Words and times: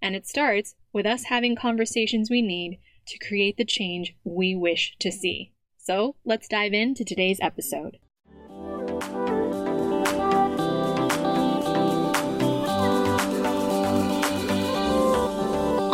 And 0.00 0.14
it 0.14 0.26
starts 0.26 0.74
with 0.92 1.06
us 1.06 1.24
having 1.24 1.56
conversations 1.56 2.30
we 2.30 2.42
need 2.42 2.78
to 3.06 3.18
create 3.18 3.56
the 3.56 3.64
change 3.64 4.16
we 4.24 4.54
wish 4.54 4.96
to 5.00 5.10
see. 5.10 5.52
So 5.78 6.16
let's 6.24 6.48
dive 6.48 6.72
into 6.72 7.04
today's 7.04 7.38
episode. 7.40 7.98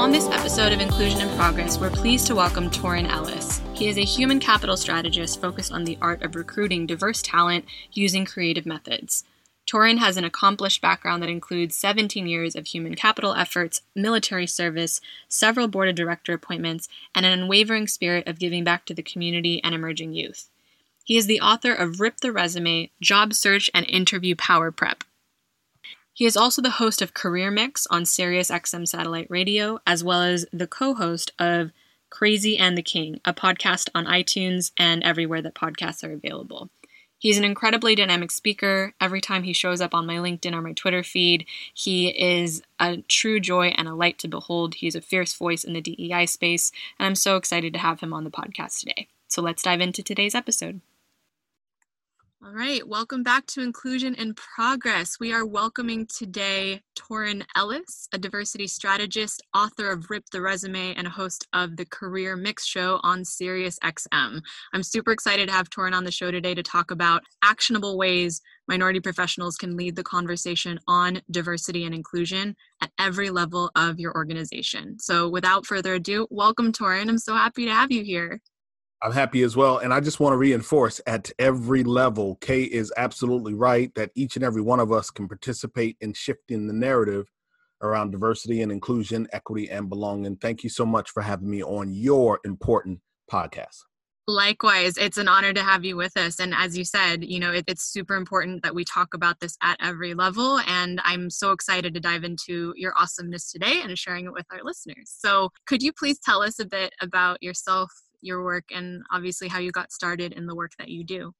On 0.03 0.11
this 0.11 0.27
episode 0.31 0.72
of 0.72 0.81
Inclusion 0.81 1.20
in 1.20 1.28
Progress, 1.37 1.78
we're 1.78 1.89
pleased 1.89 2.27
to 2.27 2.34
welcome 2.34 2.69
Torin 2.70 3.09
Ellis. 3.09 3.61
He 3.72 3.87
is 3.87 3.98
a 3.98 4.05
human 4.05 4.41
capital 4.41 4.77
strategist 4.77 5.41
focused 5.41 5.70
on 5.70 5.84
the 5.84 5.97
art 6.03 6.22
of 6.22 6.34
recruiting 6.34 6.87
diverse 6.87 7.22
talent 7.22 7.66
using 7.92 8.25
creative 8.25 8.66
methods. 8.66 9.25
Torin 9.67 9.99
has 9.99 10.17
an 10.17 10.25
accomplished 10.25 10.83
background 10.83 11.23
that 11.23 11.31
includes 11.31 11.77
17 11.77 12.27
years 12.27 12.57
of 12.57 12.67
human 12.67 12.95
capital 12.95 13.35
efforts, 13.35 13.83
military 13.95 14.47
service, 14.47 15.01
several 15.29 15.69
board 15.69 15.89
of 15.89 15.95
director 15.95 16.33
appointments, 16.33 16.89
and 17.15 17.25
an 17.25 17.33
unwavering 17.33 17.87
spirit 17.87 18.27
of 18.27 18.39
giving 18.39 18.65
back 18.65 18.85
to 18.87 18.95
the 18.95 19.03
community 19.03 19.63
and 19.63 19.75
emerging 19.75 20.13
youth. 20.13 20.49
He 21.05 21.17
is 21.17 21.27
the 21.27 21.41
author 21.41 21.73
of 21.73 22.01
Rip 22.01 22.19
the 22.19 22.33
Resume, 22.33 22.91
Job 23.01 23.35
Search, 23.35 23.71
and 23.75 23.87
Interview 23.89 24.35
Power 24.37 24.71
Prep. 24.71 25.05
He 26.15 26.27
is 26.27 26.37
also 26.37 26.61
the 26.61 26.71
host 26.71 27.01
of 27.01 27.15
Career 27.15 27.51
Mix 27.51 27.87
on 27.87 28.05
Sirius 28.05 28.51
XM 28.51 28.87
Satellite 28.87 29.27
Radio, 29.31 29.81
as 29.87 30.05
well 30.05 30.23
as 30.23 30.47
the 30.53 30.67
co 30.67 30.95
host 30.95 31.33
of 31.39 31.73
Crazy 32.11 32.59
and 32.59 32.77
the 32.77 32.83
King, 32.83 33.21
a 33.25 33.33
podcast 33.33 33.89
on 33.95 34.05
iTunes 34.05 34.73
and 34.77 35.03
everywhere 35.03 35.41
that 35.41 35.55
podcasts 35.55 36.07
are 36.07 36.13
available. 36.13 36.69
He's 37.23 37.39
an 37.39 37.45
incredibly 37.45 37.95
dynamic 37.95 38.33
speaker. 38.33 38.95
Every 39.01 39.20
time 39.20 39.45
he 39.45 39.53
shows 39.53 39.81
up 39.81 39.95
on 39.95 40.06
my 40.06 40.17
LinkedIn 40.17 40.53
or 40.55 40.61
my 40.61 40.73
Twitter 40.73 41.05
feed, 41.05 41.47
he 41.73 42.09
is 42.09 42.65
a 42.81 42.97
true 43.03 43.39
joy 43.39 43.69
and 43.77 43.87
a 43.87 43.95
light 43.95 44.19
to 44.19 44.28
behold. 44.28 44.75
He's 44.75 44.97
a 44.97 45.01
fierce 45.01 45.33
voice 45.33 45.62
in 45.62 45.73
the 45.73 45.81
DEI 45.81 46.27
space, 46.27 46.73
and 46.98 47.06
I'm 47.06 47.15
so 47.15 47.37
excited 47.37 47.73
to 47.75 47.78
have 47.78 48.00
him 48.00 48.12
on 48.12 48.25
the 48.25 48.31
podcast 48.33 48.81
today. 48.81 49.06
So 49.28 49.41
let's 49.41 49.62
dive 49.62 49.81
into 49.81 50.03
today's 50.03 50.34
episode. 50.34 50.81
All 52.45 52.53
right, 52.53 52.87
welcome 52.89 53.23
back 53.23 53.47
to 53.47 53.62
Inclusion 53.62 54.17
in 54.17 54.35
Progress. 54.35 55.19
We 55.21 55.33
are 55.33 55.47
welcoming 55.47 56.07
today 56.07 56.81
Torin 56.99 57.45
Ellis, 57.55 58.09
a 58.12 58.19
diversity 58.19 58.67
strategist, 58.67 59.44
author 59.55 59.93
of 59.93 60.11
Rip 60.11 60.25
the 60.33 60.41
Resume, 60.41 60.93
and 60.97 61.06
a 61.06 61.11
host 61.11 61.47
of 61.53 61.77
the 61.77 61.84
Career 61.84 62.34
Mix 62.34 62.66
Show 62.66 62.99
on 63.05 63.25
Sirius 63.25 63.78
XM. 63.84 64.41
I'm 64.72 64.83
super 64.83 65.12
excited 65.12 65.50
to 65.50 65.55
have 65.55 65.71
Torin 65.71 65.94
on 65.94 66.03
the 66.03 66.11
show 66.11 66.33
today 66.33 66.53
to 66.53 66.65
talk 66.65 66.91
about 66.91 67.22
actionable 67.44 67.97
ways 67.97 68.41
minority 68.66 68.99
professionals 68.99 69.56
can 69.56 69.77
lead 69.77 69.95
the 69.95 70.03
conversation 70.03 70.81
on 70.89 71.21
diversity 71.31 71.84
and 71.84 71.95
inclusion 71.95 72.56
at 72.81 72.91
every 72.99 73.31
level 73.31 73.71
of 73.77 74.00
your 74.00 74.16
organization. 74.16 74.99
So, 74.99 75.28
without 75.28 75.65
further 75.65 75.95
ado, 75.95 76.27
welcome, 76.28 76.72
Torin. 76.72 77.09
I'm 77.09 77.19
so 77.19 77.37
happy 77.37 77.66
to 77.66 77.72
have 77.72 77.93
you 77.93 78.03
here. 78.03 78.41
I'm 79.03 79.13
happy 79.13 79.43
as 79.43 79.57
well. 79.57 79.79
And 79.79 79.93
I 79.93 79.99
just 79.99 80.21
want 80.21 80.33
to 80.33 80.37
reinforce 80.37 81.01
at 81.09 81.31
every 81.41 81.83
level, 81.83 82.37
Kay 82.37 82.63
is 82.63 82.93
absolutely 82.97 83.53
right 83.53 83.93
that 83.97 84.13
each 84.15 84.37
and 84.37 84.45
every 84.45 84.63
one 84.63 84.79
of 84.79 84.93
us 84.93 85.11
can 85.11 85.27
participate 85.27 85.97
in 86.01 86.13
shifting 86.13 86.69
the 86.69 86.73
narrative 86.73 87.27
around 87.83 88.13
diversity 88.13 88.63
and 88.63 88.71
inclusion, 88.71 89.27
equity, 89.33 89.69
and 89.69 89.89
belonging. 89.89 90.37
Thank 90.37 90.63
you 90.63 90.71
so 90.71 90.87
much 90.87 91.11
for 91.11 91.21
having 91.21 91.51
me 91.51 91.65
on 91.65 91.93
your 91.93 92.39
important 92.45 93.01
podcast. 93.31 93.81
Likewise, 94.29 94.97
it's 94.99 95.19
an 95.19 95.27
honor 95.27 95.53
to 95.53 95.65
have 95.65 95.84
you 95.84 95.97
with 95.97 96.17
us. 96.17 96.39
And 96.39 96.55
as 96.55 96.79
you 96.79 96.84
said, 96.84 97.25
you 97.25 97.41
know, 97.41 97.51
it, 97.51 97.65
it's 97.67 97.83
super 97.83 98.15
important 98.15 98.63
that 98.63 98.73
we 98.73 98.84
talk 98.84 99.15
about 99.15 99.41
this 99.41 99.57
at 99.65 99.77
every 99.81 100.15
level. 100.15 100.61
And 100.61 101.01
I'm 101.05 101.29
so 101.29 101.51
excited 101.51 101.93
to 101.95 102.01
dive 102.01 102.23
into 102.23 102.73
your 102.77 102.93
awesomeness 102.97 103.51
today 103.51 103.81
and 103.83 103.99
sharing 103.99 104.27
it 104.27 104.33
with 104.33 104.47
our 104.53 104.63
listeners. 104.63 105.13
So, 105.13 105.51
could 105.67 105.83
you 105.83 105.93
please 105.93 106.21
tell 106.21 106.41
us 106.41 106.61
a 106.61 106.65
bit 106.65 106.95
about 107.01 107.43
yourself, 107.43 107.91
your 108.22 108.43
work 108.43 108.65
and 108.75 109.03
obviously 109.10 109.49
how 109.49 109.59
you 109.59 109.72
got 109.72 109.93
started 109.93 110.33
in 110.33 110.47
the 110.47 110.55
work 110.55 110.72
that 110.78 110.88
you 110.88 111.05
do. 111.05 111.33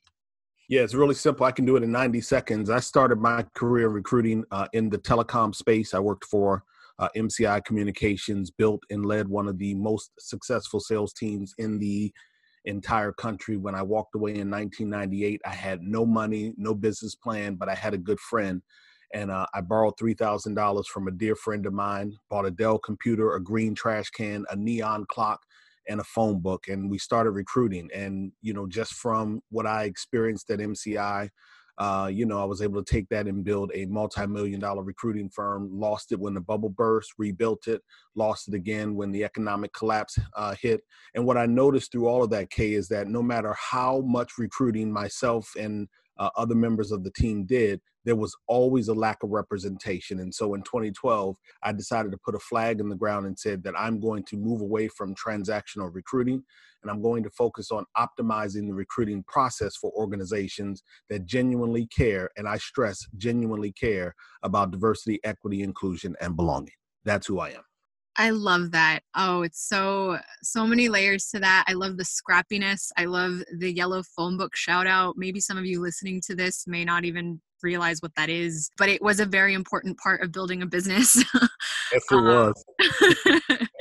Yeah, 0.69 0.82
it's 0.82 0.94
really 0.94 1.15
simple. 1.15 1.44
I 1.44 1.53
can 1.53 1.65
do 1.65 1.76
it 1.76 1.82
in 1.82 1.93
90 1.93 2.20
seconds. 2.20 2.70
I 2.70 2.81
started 2.81 3.19
my 3.19 3.44
career 3.54 3.88
recruiting 3.88 4.44
uh, 4.50 4.69
in 4.72 4.88
the 4.88 4.98
telecom 4.98 5.54
space. 5.54 5.93
I 5.93 5.98
worked 5.98 6.25
for 6.25 6.65
uh, 6.98 7.09
MCI 7.16 7.65
Communications, 7.65 8.50
built 8.50 8.82
and 8.91 9.04
led 9.04 9.28
one 9.28 9.48
of 9.48 9.59
the 9.59 9.75
most 9.75 10.12
successful 10.19 10.81
sales 10.81 11.12
teams 11.12 11.53
in 11.59 11.78
the 11.78 12.12
entire 12.65 13.12
country. 13.12 13.56
When 13.56 13.75
I 13.75 13.82
walked 13.82 14.14
away 14.14 14.37
in 14.37 14.50
1998, 14.50 15.41
I 15.44 15.54
had 15.54 15.82
no 15.82 16.06
money, 16.06 16.54
no 16.56 16.75
business 16.75 17.14
plan, 17.14 17.56
but 17.56 17.69
I 17.69 17.75
had 17.75 17.94
a 17.94 17.99
good 17.99 18.20
friend. 18.20 18.62
And 19.14 19.31
uh, 19.31 19.47
I 19.53 19.60
borrowed 19.60 19.99
$3,000 20.00 20.87
from 20.87 21.09
a 21.09 21.10
dear 21.10 21.37
friend 21.37 21.66
of 21.66 21.75
mine, 21.75 22.14
bought 22.31 22.47
a 22.47 22.50
Dell 22.50 22.78
computer, 22.78 23.34
a 23.34 23.43
green 23.43 23.75
trash 23.75 24.09
can, 24.10 24.47
a 24.50 24.56
neon 24.56 25.04
clock, 25.10 25.41
and 25.88 26.00
a 26.00 26.04
phone 26.04 26.41
book 26.41 26.69
and 26.69 26.91
we 26.91 26.98
started 26.98 27.31
recruiting 27.31 27.88
and 27.94 28.32
you 28.41 28.53
know 28.53 28.66
just 28.66 28.94
from 28.94 29.41
what 29.50 29.66
i 29.66 29.84
experienced 29.84 30.50
at 30.50 30.59
mci 30.59 31.28
uh, 31.78 32.09
you 32.12 32.26
know 32.26 32.41
i 32.41 32.44
was 32.44 32.60
able 32.62 32.82
to 32.82 32.93
take 32.93 33.09
that 33.09 33.26
and 33.26 33.44
build 33.44 33.70
a 33.75 33.87
multi-million 33.87 34.60
dollar 34.60 34.82
recruiting 34.82 35.28
firm 35.31 35.69
lost 35.72 36.12
it 36.12 36.20
when 36.20 36.34
the 36.34 36.41
bubble 36.41 36.69
burst 36.69 37.12
rebuilt 37.19 37.66
it 37.66 37.81
lost 38.15 38.48
it 38.48 38.54
again 38.54 38.94
when 38.94 39.10
the 39.10 39.25
economic 39.25 39.72
collapse 39.72 40.19
uh, 40.37 40.54
hit. 40.60 40.82
And 41.15 41.25
what 41.25 41.38
i 41.38 41.47
noticed 41.47 41.93
through 41.93 42.06
all 42.06 42.22
of 42.22 42.31
that 42.31 42.50
Kay 42.50 42.75
is 42.75 42.88
that 42.88 43.09
no 43.09 43.22
matter 43.22 43.56
how 43.59 44.00
much 44.03 44.32
recruiting 44.38 44.93
myself 44.93 45.50
and 45.59 45.88
uh, 46.19 46.31
other 46.37 46.55
members 46.55 46.93
of 46.93 47.05
the 47.05 47.11
team 47.12 47.45
did, 47.45 47.81
there 48.05 48.17
was 48.17 48.37
always 48.49 48.89
a 48.89 48.95
lack 48.95 49.23
of 49.23 49.31
representation. 49.31 50.21
And 50.21 50.34
so 50.34 50.55
in 50.55 50.62
2012, 50.62 51.37
I 51.62 51.73
decided 51.73 52.12
to 52.12 52.19
put 52.25 52.34
a 52.34 52.41
flag 52.41 52.81
in 52.81 52.89
the 52.89 52.97
ground 52.97 53.27
and 53.27 53.39
said 53.39 53.62
that 53.65 53.78
I'm 53.78 54.00
going 54.00 54.25
to 54.25 54.37
move 54.37 54.61
away 54.61 54.89
from 54.89 55.15
transactional 55.15 55.91
recruiting 55.93 56.43
and 56.83 56.91
I'm 56.91 57.00
going 57.00 57.23
to 57.23 57.31
focus 57.31 57.71
on 57.71 57.84
optimizing 57.97 58.67
the 58.67 58.75
recruiting 58.75 59.23
process 59.27 59.77
for 59.77 59.91
organizations 59.93 60.83
that 61.09 61.27
genuinely 61.27 61.87
care, 61.87 62.31
and 62.37 62.49
I 62.49 62.59
stress 62.59 63.06
genuinely 63.17 63.73
care 63.73 64.15
about 64.43 64.73
diversity, 64.73 65.21
equity, 65.25 65.62
inclusion, 65.62 66.17
and 66.21 66.37
belonging. 66.37 66.75
That's 67.05 67.27
who 67.27 67.39
I 67.39 67.50
am. 67.50 67.62
I 68.17 68.31
love 68.31 68.73
that. 68.73 69.00
Oh, 69.17 69.43
it's 69.43 69.67
so 69.67 70.19
so 70.43 70.67
many 70.67 70.89
layers 70.89 71.27
to 71.31 71.39
that. 71.41 71.65
I 71.67 71.73
love 71.73 71.97
the 71.97 72.05
scrappiness. 72.05 72.91
I 72.97 73.06
love 73.06 73.43
the 73.56 73.73
yellow 73.73 74.03
phone 74.17 74.37
book 74.37 74.55
shout 74.55 74.87
out. 74.87 75.17
Maybe 75.17 75.41
some 75.41 75.56
of 75.56 75.64
you 75.64 75.81
listening 75.81 76.20
to 76.26 76.35
this 76.35 76.67
may 76.67 76.85
not 76.85 77.05
even 77.05 77.41
realize 77.62 78.03
what 78.03 78.14
that 78.17 78.29
is, 78.29 78.70
but 78.76 78.88
it 78.88 79.00
was 79.00 79.20
a 79.20 79.26
very 79.26 79.55
important 79.55 79.97
part 79.99 80.20
of 80.20 80.32
building 80.32 80.62
a 80.62 80.67
business. 80.67 81.17
yes, 81.93 82.05
it 82.11 82.12
um, 82.12 82.25
was. 82.25 82.64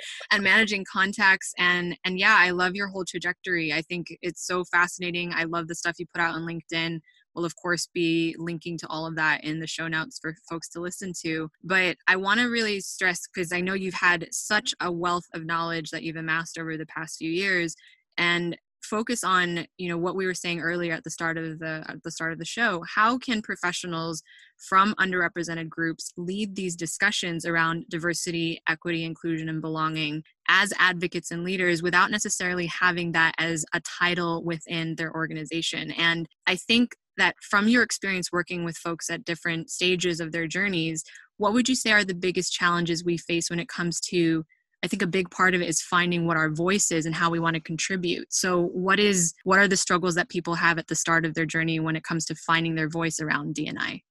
and 0.32 0.44
managing 0.44 0.86
contacts 0.92 1.54
and 1.58 1.98
and 2.06 2.18
yeah, 2.18 2.36
I 2.38 2.52
love 2.52 2.76
your 2.76 2.88
whole 2.88 3.06
trajectory. 3.06 3.74
I 3.74 3.82
think 3.82 4.16
it's 4.22 4.46
so 4.46 4.64
fascinating. 4.64 5.34
I 5.34 5.44
love 5.44 5.68
the 5.68 5.76
stuff 5.76 6.00
you 6.00 6.06
put 6.14 6.22
out 6.22 6.36
on 6.36 6.44
LinkedIn. 6.44 7.02
We'll, 7.36 7.46
of 7.46 7.56
course, 7.56 7.88
be 7.94 8.36
linking 8.38 8.78
to 8.80 8.88
all 8.88 9.06
of 9.06 9.16
that 9.16 9.44
in 9.44 9.60
the 9.60 9.68
show 9.68 9.88
notes 9.88 10.20
for 10.20 10.36
folks 10.50 10.70
to 10.70 10.80
listen 10.80 11.14
to. 11.24 11.50
But 11.64 11.98
I 12.08 12.16
want 12.16 12.40
to 12.40 12.48
really 12.48 12.82
stress 12.82 13.22
because 13.28 13.52
I 13.52 13.62
know 13.62 13.74
you've 13.74 13.94
had 13.94 14.28
such 14.32 14.74
a 14.82 14.92
wealth 14.92 15.26
of 15.34 15.46
knowledge 15.46 15.92
that 15.92 16.04
you've 16.04 16.16
amassed 16.16 16.58
over 16.58 16.78
the 16.78 16.86
past 16.86 17.18
few 17.18 17.32
years. 17.32 17.76
And 18.18 18.58
focus 18.84 19.24
on 19.24 19.66
you 19.78 19.88
know 19.88 19.98
what 19.98 20.16
we 20.16 20.26
were 20.26 20.34
saying 20.34 20.60
earlier 20.60 20.94
at 20.94 21.04
the 21.04 21.10
start 21.10 21.38
of 21.38 21.60
the 21.60 21.84
at 21.88 22.02
the 22.04 22.12
start 22.12 22.32
of 22.32 22.40
the 22.40 22.46
show 22.46 22.84
how 22.96 23.18
can 23.18 23.42
professionals 23.42 24.24
from 24.58 24.94
underrepresented 24.96 25.70
groups 25.70 26.12
lead 26.18 26.56
these 26.56 26.76
discussions 26.76 27.46
around 27.46 27.86
diversity 27.90 28.62
equity 28.68 29.04
inclusion 29.04 29.50
and 29.50 29.62
belonging 29.62 30.24
as 30.50 30.74
advocates 30.80 31.32
and 31.32 31.44
leaders 31.44 31.84
without 31.84 32.12
necessarily 32.12 32.66
having 32.68 33.12
that 33.12 33.34
as 33.38 33.64
a 33.74 33.82
title 33.82 34.44
within 34.44 34.96
their 34.96 35.14
organization 35.14 35.92
and 35.92 36.28
i 36.48 36.56
think 36.56 36.96
that 37.18 37.36
from 37.42 37.68
your 37.68 37.84
experience 37.84 38.32
working 38.32 38.64
with 38.64 38.78
folks 38.78 39.10
at 39.10 39.26
different 39.26 39.70
stages 39.70 40.20
of 40.20 40.32
their 40.32 40.48
journeys 40.48 41.04
what 41.38 41.54
would 41.54 41.68
you 41.68 41.76
say 41.76 41.92
are 41.92 42.04
the 42.04 42.14
biggest 42.14 42.54
challenges 42.54 43.04
we 43.04 43.18
face 43.18 43.50
when 43.50 43.60
it 43.60 43.68
comes 43.68 44.00
to 44.00 44.46
I 44.84 44.88
think 44.88 45.02
a 45.02 45.08
big 45.08 45.30
part 45.30 45.54
of 45.54 45.62
it 45.62 45.70
is 45.70 45.82
finding 45.82 46.26
what 46.26 46.38
our 46.38 46.50
voice 46.50 46.92
is 46.92 47.06
and 47.06 47.14
how 47.14 47.30
we 47.30 47.40
want 47.40 47.54
to 47.54 47.62
contribute. 47.62 48.34
So 48.34 48.62
what 48.62 49.00
is 49.00 49.34
what 49.44 49.60
are 49.60 49.68
the 49.68 49.78
struggles 49.78 50.16
that 50.16 50.30
people 50.30 50.56
have 50.56 50.80
at 50.80 50.88
the 50.88 50.96
start 50.96 51.24
of 51.24 51.36
their 51.36 51.46
journey 51.46 51.80
when 51.80 51.96
it 51.96 52.04
comes 52.04 52.26
to 52.26 52.36
finding 52.36 52.76
their 52.76 52.90
voice 52.90 53.20
around 53.20 53.56
DNI? 53.56 54.02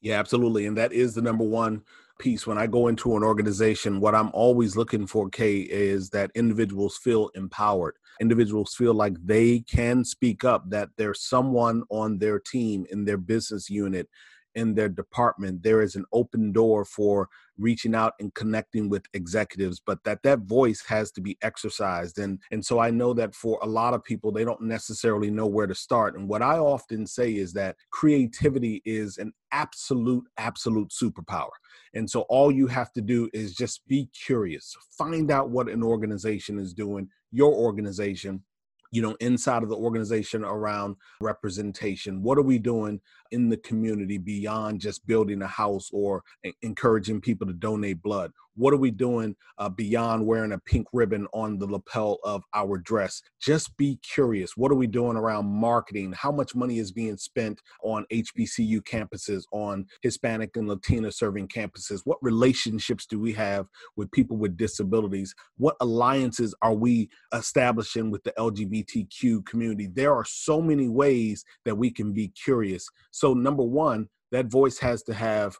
Yeah, 0.00 0.20
absolutely. 0.20 0.66
And 0.66 0.76
that 0.76 0.92
is 0.92 1.14
the 1.14 1.22
number 1.22 1.42
one 1.42 1.82
piece. 2.18 2.46
When 2.46 2.58
I 2.58 2.66
go 2.66 2.88
into 2.88 3.16
an 3.16 3.22
organization, 3.22 4.00
what 4.00 4.14
I'm 4.14 4.30
always 4.32 4.76
looking 4.76 5.06
for, 5.06 5.28
Kay, 5.28 5.60
is 5.60 6.10
that 6.10 6.30
individuals 6.34 6.96
feel 6.96 7.30
empowered. 7.34 7.94
Individuals 8.20 8.74
feel 8.74 8.94
like 8.94 9.14
they 9.24 9.60
can 9.60 10.04
speak 10.04 10.44
up, 10.44 10.68
that 10.70 10.90
there's 10.96 11.22
someone 11.22 11.82
on 11.90 12.18
their 12.18 12.38
team 12.38 12.86
in 12.90 13.04
their 13.04 13.18
business 13.18 13.70
unit 13.70 14.08
in 14.54 14.74
their 14.74 14.88
department 14.88 15.62
there 15.62 15.82
is 15.82 15.94
an 15.94 16.04
open 16.12 16.52
door 16.52 16.84
for 16.84 17.28
reaching 17.58 17.94
out 17.94 18.14
and 18.18 18.34
connecting 18.34 18.88
with 18.88 19.04
executives 19.14 19.80
but 19.84 20.02
that 20.04 20.22
that 20.22 20.40
voice 20.40 20.82
has 20.86 21.10
to 21.12 21.20
be 21.20 21.36
exercised 21.42 22.18
and 22.18 22.40
and 22.50 22.64
so 22.64 22.78
i 22.78 22.90
know 22.90 23.12
that 23.12 23.34
for 23.34 23.58
a 23.62 23.66
lot 23.66 23.94
of 23.94 24.02
people 24.02 24.32
they 24.32 24.44
don't 24.44 24.62
necessarily 24.62 25.30
know 25.30 25.46
where 25.46 25.66
to 25.66 25.74
start 25.74 26.16
and 26.16 26.28
what 26.28 26.42
i 26.42 26.58
often 26.58 27.06
say 27.06 27.32
is 27.36 27.52
that 27.52 27.76
creativity 27.90 28.82
is 28.84 29.18
an 29.18 29.32
absolute 29.52 30.24
absolute 30.38 30.88
superpower 30.90 31.50
and 31.94 32.08
so 32.08 32.22
all 32.22 32.50
you 32.50 32.66
have 32.66 32.92
to 32.92 33.00
do 33.00 33.28
is 33.32 33.54
just 33.54 33.86
be 33.88 34.08
curious. 34.26 34.76
Find 34.96 35.30
out 35.30 35.50
what 35.50 35.68
an 35.68 35.82
organization 35.82 36.58
is 36.58 36.74
doing 36.74 37.08
your 37.30 37.52
organization 37.52 38.42
you 38.90 39.02
know 39.02 39.14
inside 39.20 39.62
of 39.62 39.68
the 39.68 39.76
organization 39.76 40.44
around 40.44 40.96
representation. 41.20 42.22
What 42.22 42.38
are 42.38 42.42
we 42.42 42.58
doing 42.58 43.00
in 43.30 43.48
the 43.48 43.56
community 43.58 44.18
beyond 44.18 44.80
just 44.80 45.06
building 45.06 45.42
a 45.42 45.46
house 45.46 45.90
or 45.92 46.22
encouraging 46.62 47.20
people 47.20 47.46
to 47.46 47.52
donate 47.52 48.02
blood? 48.02 48.32
What 48.58 48.74
are 48.74 48.78
we 48.78 48.90
doing 48.90 49.36
uh, 49.58 49.68
beyond 49.68 50.26
wearing 50.26 50.50
a 50.50 50.58
pink 50.58 50.88
ribbon 50.92 51.28
on 51.32 51.60
the 51.60 51.66
lapel 51.66 52.18
of 52.24 52.42
our 52.54 52.76
dress? 52.76 53.22
Just 53.40 53.76
be 53.76 54.00
curious. 54.02 54.56
What 54.56 54.72
are 54.72 54.74
we 54.74 54.88
doing 54.88 55.16
around 55.16 55.46
marketing? 55.46 56.12
How 56.12 56.32
much 56.32 56.56
money 56.56 56.80
is 56.80 56.90
being 56.90 57.16
spent 57.16 57.62
on 57.84 58.04
HBCU 58.12 58.80
campuses, 58.80 59.44
on 59.52 59.86
Hispanic 60.02 60.56
and 60.56 60.66
Latina 60.66 61.12
serving 61.12 61.46
campuses? 61.46 62.00
What 62.02 62.18
relationships 62.20 63.06
do 63.06 63.20
we 63.20 63.32
have 63.34 63.66
with 63.94 64.10
people 64.10 64.36
with 64.36 64.56
disabilities? 64.56 65.32
What 65.56 65.76
alliances 65.80 66.52
are 66.60 66.74
we 66.74 67.10
establishing 67.32 68.10
with 68.10 68.24
the 68.24 68.32
LGBTQ 68.32 69.46
community? 69.46 69.86
There 69.86 70.12
are 70.12 70.24
so 70.24 70.60
many 70.60 70.88
ways 70.88 71.44
that 71.64 71.78
we 71.78 71.92
can 71.92 72.12
be 72.12 72.26
curious. 72.30 72.88
So, 73.18 73.34
number 73.34 73.64
one, 73.64 74.08
that 74.30 74.46
voice 74.46 74.78
has 74.78 75.02
to 75.04 75.14
have 75.14 75.58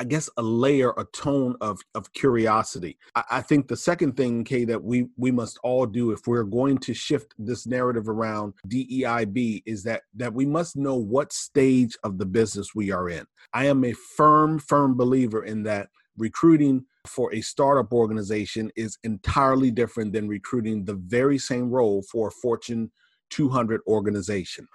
I 0.00 0.04
guess 0.04 0.30
a 0.38 0.42
layer, 0.42 0.94
a 0.96 1.04
tone 1.12 1.56
of 1.60 1.78
of 1.94 2.10
curiosity. 2.14 2.98
I, 3.14 3.22
I, 3.32 3.40
think 3.42 3.68
the 3.68 3.76
second 3.76 4.16
thing, 4.16 4.44
Kay, 4.44 4.64
that 4.64 4.82
we 4.82 5.08
we 5.18 5.30
must 5.30 5.58
all 5.62 5.84
do 5.84 6.10
if 6.10 6.26
we're 6.26 6.42
going 6.42 6.78
to 6.78 6.94
shift 6.94 7.34
this 7.38 7.66
narrative 7.66 8.08
around 8.08 8.54
DEIB 8.66 9.62
is 9.66 9.82
that 9.82 10.02
that 10.14 10.32
we 10.32 10.46
must 10.46 10.74
know 10.74 10.96
what 10.96 11.34
stage 11.34 11.98
of 12.02 12.16
the 12.16 12.24
business 12.24 12.74
we 12.74 12.90
are 12.90 13.10
in. 13.10 13.26
I 13.52 13.66
am 13.66 13.84
a 13.84 13.92
firm, 13.92 14.58
firm 14.58 14.96
believer 14.96 15.44
in 15.44 15.62
that 15.64 15.90
recruiting 16.16 16.86
for 17.06 17.32
a 17.34 17.42
startup 17.42 17.92
organization 17.92 18.72
is 18.76 18.98
entirely 19.04 19.70
different 19.70 20.14
than 20.14 20.28
recruiting 20.28 20.84
the 20.84 20.94
very 20.94 21.38
same 21.38 21.70
role 21.70 22.02
for 22.10 22.28
a 22.28 22.32
Fortune 22.42 22.90
200 23.28 23.82
organization 23.86 24.66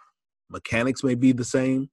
mechanics 0.50 1.04
may 1.04 1.16
be 1.16 1.32
the 1.32 1.46
same, 1.46 1.90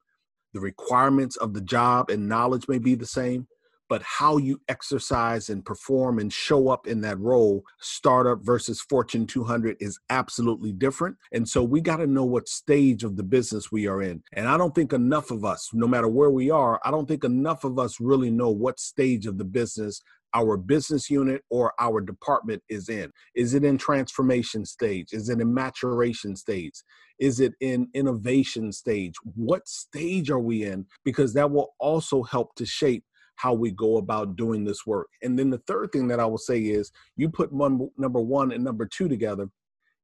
the 0.52 0.60
requirements 0.60 1.36
of 1.36 1.54
the 1.54 1.60
job 1.60 2.10
and 2.10 2.28
knowledge 2.28 2.68
may 2.68 2.78
be 2.78 2.94
the 2.94 3.06
same, 3.06 3.46
but 3.88 4.02
how 4.02 4.38
you 4.38 4.58
exercise 4.68 5.50
and 5.50 5.64
perform 5.64 6.18
and 6.18 6.32
show 6.32 6.68
up 6.68 6.86
in 6.86 7.02
that 7.02 7.18
role, 7.18 7.62
startup 7.78 8.38
versus 8.42 8.80
Fortune 8.80 9.26
200, 9.26 9.76
is 9.80 9.98
absolutely 10.08 10.72
different. 10.72 11.16
And 11.32 11.46
so 11.46 11.62
we 11.62 11.80
got 11.80 11.98
to 11.98 12.06
know 12.06 12.24
what 12.24 12.48
stage 12.48 13.04
of 13.04 13.16
the 13.16 13.22
business 13.22 13.70
we 13.70 13.86
are 13.86 14.00
in. 14.00 14.22
And 14.32 14.48
I 14.48 14.56
don't 14.56 14.74
think 14.74 14.94
enough 14.94 15.30
of 15.30 15.44
us, 15.44 15.68
no 15.74 15.86
matter 15.86 16.08
where 16.08 16.30
we 16.30 16.50
are, 16.50 16.80
I 16.84 16.90
don't 16.90 17.06
think 17.06 17.24
enough 17.24 17.64
of 17.64 17.78
us 17.78 18.00
really 18.00 18.30
know 18.30 18.50
what 18.50 18.80
stage 18.80 19.26
of 19.26 19.36
the 19.36 19.44
business 19.44 20.00
our 20.34 20.56
business 20.56 21.10
unit 21.10 21.42
or 21.50 21.72
our 21.78 22.00
department 22.00 22.62
is 22.68 22.88
in. 22.88 23.10
Is 23.34 23.54
it 23.54 23.64
in 23.64 23.78
transformation 23.78 24.64
stage? 24.64 25.08
Is 25.12 25.28
it 25.28 25.40
in 25.40 25.52
maturation 25.54 26.36
stage? 26.36 26.82
Is 27.18 27.40
it 27.40 27.52
in 27.60 27.88
innovation 27.94 28.72
stage? 28.72 29.14
What 29.34 29.68
stage 29.68 30.30
are 30.30 30.40
we 30.40 30.64
in? 30.64 30.86
Because 31.04 31.34
that 31.34 31.50
will 31.50 31.74
also 31.78 32.22
help 32.22 32.54
to 32.56 32.66
shape 32.66 33.04
how 33.36 33.52
we 33.54 33.70
go 33.70 33.96
about 33.96 34.36
doing 34.36 34.64
this 34.64 34.86
work. 34.86 35.08
And 35.22 35.38
then 35.38 35.50
the 35.50 35.62
third 35.66 35.92
thing 35.92 36.08
that 36.08 36.20
I 36.20 36.26
will 36.26 36.38
say 36.38 36.60
is 36.60 36.92
you 37.16 37.28
put 37.28 37.52
one, 37.52 37.88
number 37.96 38.20
one 38.20 38.52
and 38.52 38.62
number 38.62 38.86
two 38.86 39.08
together, 39.08 39.48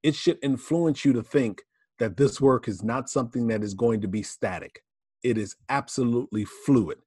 it 0.02 0.14
should 0.14 0.38
influence 0.42 1.04
you 1.04 1.12
to 1.14 1.22
think 1.22 1.62
that 1.98 2.16
this 2.16 2.40
work 2.40 2.68
is 2.68 2.82
not 2.82 3.08
something 3.08 3.48
that 3.48 3.62
is 3.62 3.74
going 3.74 4.00
to 4.00 4.08
be 4.08 4.22
static. 4.22 4.82
It 5.22 5.36
is 5.36 5.56
absolutely 5.68 6.44
fluid, 6.44 6.98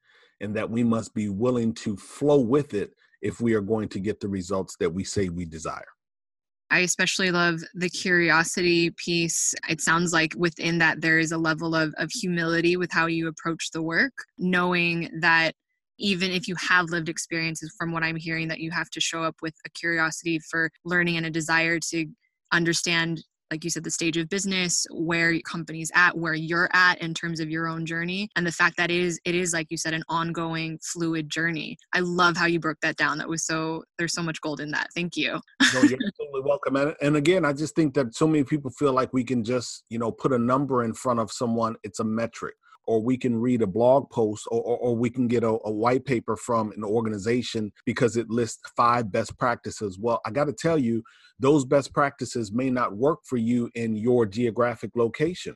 and 0.41 0.55
that 0.55 0.69
we 0.69 0.83
must 0.83 1.13
be 1.13 1.29
willing 1.29 1.73
to 1.75 1.95
flow 1.95 2.39
with 2.39 2.73
it 2.73 2.93
if 3.21 3.39
we 3.39 3.53
are 3.53 3.61
going 3.61 3.89
to 3.89 3.99
get 3.99 4.19
the 4.19 4.27
results 4.27 4.75
that 4.79 4.89
we 4.89 5.03
say 5.03 5.29
we 5.29 5.45
desire. 5.45 5.85
I 6.71 6.79
especially 6.79 7.31
love 7.31 7.59
the 7.73 7.89
curiosity 7.89 8.91
piece. 8.91 9.53
It 9.67 9.81
sounds 9.81 10.13
like 10.13 10.33
within 10.37 10.77
that 10.77 11.01
there 11.01 11.19
is 11.19 11.33
a 11.33 11.37
level 11.37 11.75
of, 11.75 11.93
of 11.97 12.09
humility 12.11 12.77
with 12.77 12.91
how 12.91 13.07
you 13.07 13.27
approach 13.27 13.71
the 13.71 13.81
work, 13.81 14.13
knowing 14.37 15.09
that 15.19 15.53
even 15.99 16.31
if 16.31 16.47
you 16.47 16.55
have 16.55 16.85
lived 16.89 17.09
experiences 17.09 17.75
from 17.77 17.91
what 17.91 18.03
I'm 18.03 18.15
hearing, 18.15 18.47
that 18.47 18.59
you 18.59 18.71
have 18.71 18.89
to 18.91 19.01
show 19.01 19.21
up 19.21 19.35
with 19.41 19.53
a 19.65 19.69
curiosity 19.69 20.39
for 20.49 20.71
learning 20.85 21.17
and 21.17 21.25
a 21.25 21.29
desire 21.29 21.77
to 21.91 22.07
understand 22.53 23.21
like 23.51 23.63
you 23.63 23.69
said 23.69 23.83
the 23.83 23.91
stage 23.91 24.17
of 24.17 24.29
business 24.29 24.87
where 24.91 25.39
companies 25.41 25.91
at 25.93 26.17
where 26.17 26.33
you're 26.33 26.69
at 26.73 26.99
in 27.01 27.13
terms 27.13 27.39
of 27.39 27.49
your 27.49 27.67
own 27.67 27.85
journey 27.85 28.29
and 28.35 28.47
the 28.47 28.51
fact 28.51 28.77
that 28.77 28.89
it 28.89 28.97
is 28.97 29.19
it 29.25 29.35
is 29.35 29.53
like 29.53 29.67
you 29.69 29.77
said 29.77 29.93
an 29.93 30.03
ongoing 30.09 30.79
fluid 30.81 31.29
journey. 31.29 31.77
I 31.93 31.99
love 31.99 32.37
how 32.37 32.45
you 32.45 32.59
broke 32.59 32.79
that 32.81 32.95
down. 32.95 33.17
That 33.17 33.27
was 33.27 33.45
so 33.45 33.83
there's 33.97 34.13
so 34.13 34.23
much 34.23 34.39
gold 34.41 34.61
in 34.61 34.71
that. 34.71 34.87
Thank 34.95 35.17
you. 35.17 35.39
No, 35.73 35.81
you're 35.81 35.99
totally 36.19 36.41
welcome. 36.43 36.75
And, 36.77 36.95
and 37.01 37.17
again 37.17 37.43
i 37.45 37.53
just 37.53 37.75
think 37.75 37.93
that 37.95 38.15
so 38.15 38.25
many 38.25 38.43
people 38.43 38.71
feel 38.71 38.93
like 38.93 39.11
we 39.13 39.23
can 39.23 39.43
just 39.43 39.83
you 39.89 39.99
know 39.99 40.11
put 40.11 40.31
a 40.31 40.39
number 40.39 40.83
in 40.83 40.93
front 40.93 41.19
of 41.19 41.31
someone. 41.31 41.75
It's 41.83 41.99
a 41.99 42.03
metric 42.05 42.55
or 42.87 43.01
we 43.01 43.17
can 43.17 43.39
read 43.39 43.61
a 43.61 43.67
blog 43.67 44.09
post 44.09 44.47
or, 44.51 44.61
or, 44.61 44.77
or 44.77 44.95
we 44.95 45.09
can 45.09 45.27
get 45.27 45.43
a, 45.43 45.57
a, 45.65 45.71
white 45.71 46.05
paper 46.05 46.35
from 46.35 46.71
an 46.71 46.83
organization 46.83 47.71
because 47.85 48.17
it 48.17 48.29
lists 48.29 48.61
five 48.75 49.11
best 49.11 49.37
practices. 49.37 49.99
Well, 49.99 50.19
I 50.25 50.31
got 50.31 50.45
to 50.45 50.53
tell 50.53 50.77
you, 50.77 51.03
those 51.39 51.65
best 51.65 51.93
practices 51.93 52.51
may 52.51 52.69
not 52.69 52.95
work 52.95 53.19
for 53.25 53.37
you 53.37 53.69
in 53.75 53.95
your 53.95 54.25
geographic 54.25 54.91
location. 54.95 55.55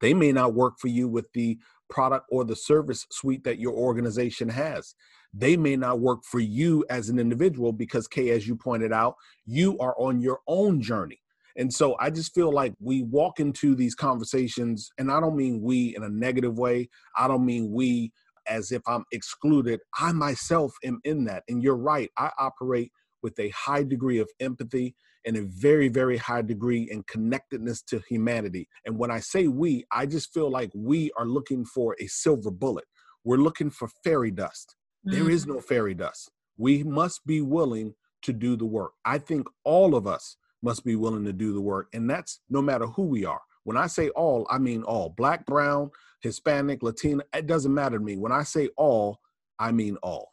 They 0.00 0.14
may 0.14 0.32
not 0.32 0.54
work 0.54 0.74
for 0.78 0.88
you 0.88 1.08
with 1.08 1.30
the 1.32 1.58
product 1.88 2.26
or 2.30 2.44
the 2.44 2.56
service 2.56 3.06
suite 3.10 3.44
that 3.44 3.58
your 3.58 3.74
organization 3.74 4.48
has. 4.48 4.94
They 5.32 5.56
may 5.56 5.76
not 5.76 6.00
work 6.00 6.24
for 6.24 6.40
you 6.40 6.84
as 6.90 7.08
an 7.08 7.18
individual 7.18 7.72
because, 7.72 8.08
Kay, 8.08 8.30
as 8.30 8.48
you 8.48 8.56
pointed 8.56 8.92
out, 8.92 9.14
you 9.46 9.78
are 9.78 9.94
on 9.98 10.20
your 10.20 10.40
own 10.46 10.80
journey. 10.80 11.20
And 11.56 11.72
so 11.72 11.96
I 11.98 12.10
just 12.10 12.34
feel 12.34 12.52
like 12.52 12.74
we 12.80 13.02
walk 13.02 13.40
into 13.40 13.74
these 13.74 13.94
conversations, 13.94 14.90
and 14.98 15.10
I 15.10 15.20
don't 15.20 15.36
mean 15.36 15.60
we 15.62 15.94
in 15.96 16.02
a 16.02 16.08
negative 16.08 16.58
way. 16.58 16.88
I 17.16 17.28
don't 17.28 17.44
mean 17.44 17.70
we 17.72 18.12
as 18.48 18.72
if 18.72 18.82
I'm 18.86 19.04
excluded. 19.12 19.80
I 19.98 20.12
myself 20.12 20.72
am 20.84 21.00
in 21.04 21.24
that. 21.24 21.44
And 21.48 21.62
you're 21.62 21.76
right. 21.76 22.10
I 22.18 22.30
operate 22.38 22.92
with 23.22 23.38
a 23.38 23.50
high 23.50 23.82
degree 23.82 24.18
of 24.18 24.28
empathy 24.40 24.94
and 25.26 25.36
a 25.36 25.42
very, 25.42 25.88
very 25.88 26.16
high 26.16 26.42
degree 26.42 26.88
in 26.90 27.02
connectedness 27.04 27.82
to 27.82 28.02
humanity. 28.08 28.68
And 28.86 28.98
when 28.98 29.10
I 29.10 29.20
say 29.20 29.46
we, 29.48 29.84
I 29.92 30.06
just 30.06 30.32
feel 30.32 30.50
like 30.50 30.70
we 30.74 31.10
are 31.16 31.26
looking 31.26 31.64
for 31.64 31.94
a 32.00 32.06
silver 32.06 32.50
bullet. 32.50 32.84
We're 33.24 33.36
looking 33.36 33.70
for 33.70 33.88
fairy 34.02 34.30
dust. 34.30 34.76
Mm-hmm. 35.06 35.16
There 35.18 35.30
is 35.30 35.42
mm-hmm. 35.42 35.54
no 35.54 35.60
fairy 35.60 35.94
dust. 35.94 36.30
We 36.56 36.82
must 36.82 37.26
be 37.26 37.42
willing 37.42 37.94
to 38.22 38.32
do 38.32 38.56
the 38.56 38.66
work. 38.66 38.92
I 39.04 39.18
think 39.18 39.46
all 39.64 39.94
of 39.94 40.06
us 40.06 40.36
must 40.62 40.84
be 40.84 40.96
willing 40.96 41.24
to 41.24 41.32
do 41.32 41.52
the 41.52 41.60
work. 41.60 41.88
And 41.92 42.08
that's 42.08 42.40
no 42.48 42.62
matter 42.62 42.86
who 42.86 43.04
we 43.04 43.24
are. 43.24 43.40
When 43.64 43.76
I 43.76 43.86
say 43.86 44.08
all, 44.10 44.46
I 44.50 44.58
mean 44.58 44.82
all 44.82 45.10
black, 45.16 45.46
brown, 45.46 45.90
Hispanic, 46.22 46.82
Latina, 46.82 47.22
it 47.34 47.46
doesn't 47.46 47.72
matter 47.72 47.98
to 47.98 48.04
me. 48.04 48.16
When 48.16 48.32
I 48.32 48.42
say 48.42 48.68
all, 48.76 49.20
I 49.58 49.72
mean 49.72 49.96
all. 50.02 50.32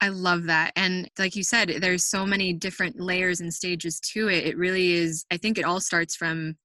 I 0.00 0.08
love 0.08 0.44
that. 0.44 0.72
And 0.76 1.10
like 1.18 1.34
you 1.34 1.42
said, 1.42 1.78
there's 1.80 2.04
so 2.04 2.24
many 2.24 2.52
different 2.52 3.00
layers 3.00 3.40
and 3.40 3.52
stages 3.52 3.98
to 4.12 4.28
it. 4.28 4.46
It 4.46 4.56
really 4.56 4.92
is, 4.92 5.24
I 5.30 5.36
think 5.36 5.58
it 5.58 5.64
all 5.64 5.80
starts 5.80 6.14
from 6.14 6.56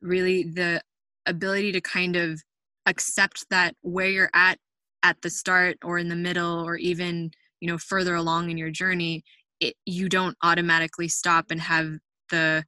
really 0.00 0.44
the 0.44 0.80
ability 1.26 1.72
to 1.72 1.80
kind 1.80 2.16
of 2.16 2.40
accept 2.86 3.44
that 3.50 3.74
where 3.82 4.08
you're 4.08 4.30
at 4.34 4.58
at 5.02 5.20
the 5.22 5.30
start 5.30 5.76
or 5.84 5.98
in 5.98 6.08
the 6.08 6.16
middle 6.16 6.66
or 6.66 6.76
even, 6.76 7.30
you 7.60 7.68
know, 7.68 7.78
further 7.78 8.14
along 8.14 8.50
in 8.50 8.56
your 8.56 8.70
journey, 8.70 9.22
it, 9.60 9.74
you 9.84 10.08
don't 10.08 10.36
automatically 10.42 11.08
stop 11.08 11.50
and 11.50 11.60
have 11.60 11.98
the 12.32 12.64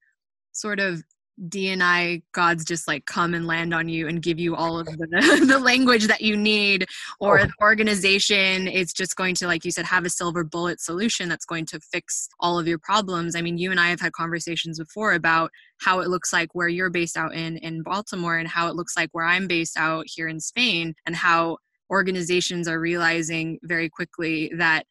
sort 0.52 0.78
of 0.78 1.02
DNI 1.48 2.22
gods 2.32 2.64
just 2.64 2.86
like 2.86 3.06
come 3.06 3.34
and 3.34 3.46
land 3.46 3.74
on 3.74 3.88
you 3.88 4.06
and 4.06 4.22
give 4.22 4.38
you 4.38 4.54
all 4.54 4.78
of 4.78 4.86
the, 4.86 5.44
the 5.48 5.58
language 5.58 6.06
that 6.06 6.20
you 6.20 6.36
need, 6.36 6.86
or 7.20 7.40
oh. 7.40 7.44
the 7.44 7.52
organization 7.60 8.68
is 8.68 8.92
just 8.92 9.16
going 9.16 9.34
to, 9.36 9.46
like 9.46 9.64
you 9.64 9.70
said, 9.70 9.84
have 9.84 10.04
a 10.04 10.10
silver 10.10 10.44
bullet 10.44 10.80
solution 10.80 11.28
that's 11.28 11.44
going 11.44 11.66
to 11.66 11.80
fix 11.80 12.28
all 12.40 12.58
of 12.58 12.68
your 12.68 12.78
problems. 12.78 13.34
I 13.34 13.42
mean, 13.42 13.58
you 13.58 13.70
and 13.70 13.80
I 13.80 13.88
have 13.88 14.00
had 14.00 14.12
conversations 14.12 14.78
before 14.78 15.14
about 15.14 15.50
how 15.80 16.00
it 16.00 16.08
looks 16.08 16.32
like 16.32 16.54
where 16.54 16.68
you're 16.68 16.90
based 16.90 17.16
out 17.16 17.34
in 17.34 17.56
in 17.58 17.82
Baltimore 17.82 18.38
and 18.38 18.48
how 18.48 18.68
it 18.68 18.76
looks 18.76 18.96
like 18.96 19.08
where 19.12 19.24
I'm 19.24 19.48
based 19.48 19.76
out 19.76 20.04
here 20.06 20.28
in 20.28 20.40
Spain, 20.40 20.94
and 21.06 21.16
how 21.16 21.58
organizations 21.90 22.68
are 22.68 22.80
realizing 22.80 23.58
very 23.62 23.88
quickly 23.88 24.50
that 24.56 24.86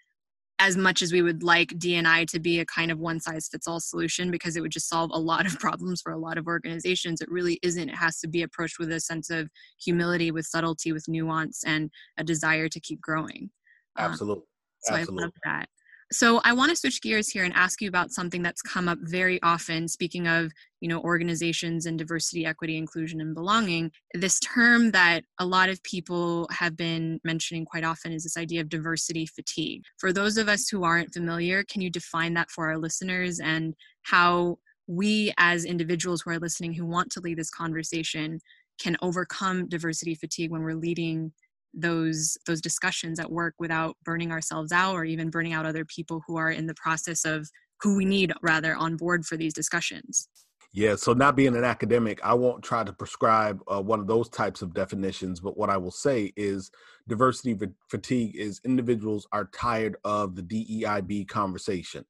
as 0.59 0.77
much 0.77 1.01
as 1.01 1.11
we 1.11 1.21
would 1.21 1.43
like 1.43 1.69
DNI 1.69 2.27
to 2.27 2.39
be 2.39 2.59
a 2.59 2.65
kind 2.65 2.91
of 2.91 2.99
one 2.99 3.19
size 3.19 3.49
fits 3.49 3.67
all 3.67 3.79
solution 3.79 4.31
because 4.31 4.55
it 4.55 4.61
would 4.61 4.71
just 4.71 4.87
solve 4.87 5.11
a 5.13 5.19
lot 5.19 5.45
of 5.45 5.59
problems 5.59 6.01
for 6.01 6.11
a 6.11 6.17
lot 6.17 6.37
of 6.37 6.47
organizations, 6.47 7.21
it 7.21 7.31
really 7.31 7.59
isn't. 7.63 7.89
It 7.89 7.95
has 7.95 8.19
to 8.19 8.27
be 8.27 8.43
approached 8.43 8.79
with 8.79 8.91
a 8.91 8.99
sense 8.99 9.29
of 9.29 9.49
humility, 9.83 10.31
with 10.31 10.45
subtlety, 10.45 10.91
with 10.91 11.07
nuance, 11.07 11.63
and 11.65 11.89
a 12.17 12.23
desire 12.23 12.69
to 12.69 12.79
keep 12.79 13.01
growing. 13.01 13.49
Absolutely. 13.97 14.41
Um, 14.41 14.47
so 14.81 14.95
Absolutely. 14.95 15.21
I 15.21 15.25
love 15.25 15.33
that. 15.43 15.69
So 16.13 16.41
I 16.43 16.53
want 16.53 16.69
to 16.69 16.75
switch 16.75 17.01
gears 17.01 17.29
here 17.29 17.43
and 17.43 17.53
ask 17.55 17.81
you 17.81 17.87
about 17.87 18.11
something 18.11 18.43
that's 18.43 18.61
come 18.61 18.87
up 18.87 18.99
very 19.01 19.41
often. 19.41 19.87
Speaking 19.87 20.27
of, 20.27 20.51
you 20.79 20.87
know, 20.87 21.01
organizations 21.01 21.87
and 21.87 21.97
diversity, 21.97 22.45
equity, 22.45 22.77
inclusion, 22.77 23.19
and 23.19 23.33
belonging, 23.33 23.91
this 24.13 24.39
term 24.39 24.91
that 24.91 25.23
a 25.39 25.45
lot 25.45 25.69
of 25.69 25.81
people 25.81 26.47
have 26.51 26.77
been 26.77 27.19
mentioning 27.23 27.65
quite 27.65 27.83
often 27.83 28.13
is 28.13 28.21
this 28.21 28.37
idea 28.37 28.61
of 28.61 28.69
diversity 28.69 29.25
fatigue. 29.25 29.81
For 29.97 30.13
those 30.13 30.37
of 30.37 30.47
us 30.47 30.69
who 30.69 30.83
aren't 30.83 31.11
familiar, 31.11 31.63
can 31.63 31.81
you 31.81 31.89
define 31.89 32.35
that 32.35 32.51
for 32.51 32.67
our 32.67 32.77
listeners 32.77 33.39
and 33.39 33.73
how 34.03 34.59
we 34.85 35.33
as 35.39 35.65
individuals 35.65 36.21
who 36.21 36.29
are 36.29 36.39
listening 36.39 36.73
who 36.73 36.85
want 36.85 37.11
to 37.13 37.21
lead 37.21 37.39
this 37.39 37.49
conversation 37.49 38.39
can 38.79 38.97
overcome 39.01 39.67
diversity 39.67 40.13
fatigue 40.13 40.51
when 40.51 40.61
we're 40.61 40.75
leading 40.75 41.31
those 41.73 42.37
those 42.45 42.61
discussions 42.61 43.19
at 43.19 43.31
work 43.31 43.55
without 43.59 43.95
burning 44.03 44.31
ourselves 44.31 44.71
out 44.71 44.93
or 44.93 45.05
even 45.05 45.29
burning 45.29 45.53
out 45.53 45.65
other 45.65 45.85
people 45.85 46.21
who 46.27 46.37
are 46.37 46.51
in 46.51 46.67
the 46.67 46.75
process 46.75 47.25
of 47.25 47.49
who 47.81 47.95
we 47.97 48.05
need 48.05 48.31
rather 48.41 48.75
on 48.75 48.95
board 48.95 49.25
for 49.25 49.37
these 49.37 49.53
discussions. 49.53 50.27
Yeah 50.71 50.95
so 50.95 51.13
not 51.13 51.35
being 51.35 51.55
an 51.55 51.63
academic 51.63 52.19
i 52.23 52.33
won't 52.33 52.63
try 52.63 52.83
to 52.83 52.91
prescribe 52.91 53.61
uh, 53.67 53.79
one 53.79 53.99
of 53.99 54.07
those 54.07 54.27
types 54.27 54.63
of 54.63 54.73
definitions 54.73 55.39
but 55.39 55.55
what 55.55 55.69
i 55.69 55.77
will 55.77 55.91
say 55.91 56.33
is 56.35 56.71
diversity 57.07 57.57
fatigue 57.89 58.35
is 58.35 58.61
individuals 58.63 59.27
are 59.31 59.49
tired 59.53 59.97
of 60.03 60.35
the 60.35 60.41
deib 60.41 61.27
conversation. 61.27 62.05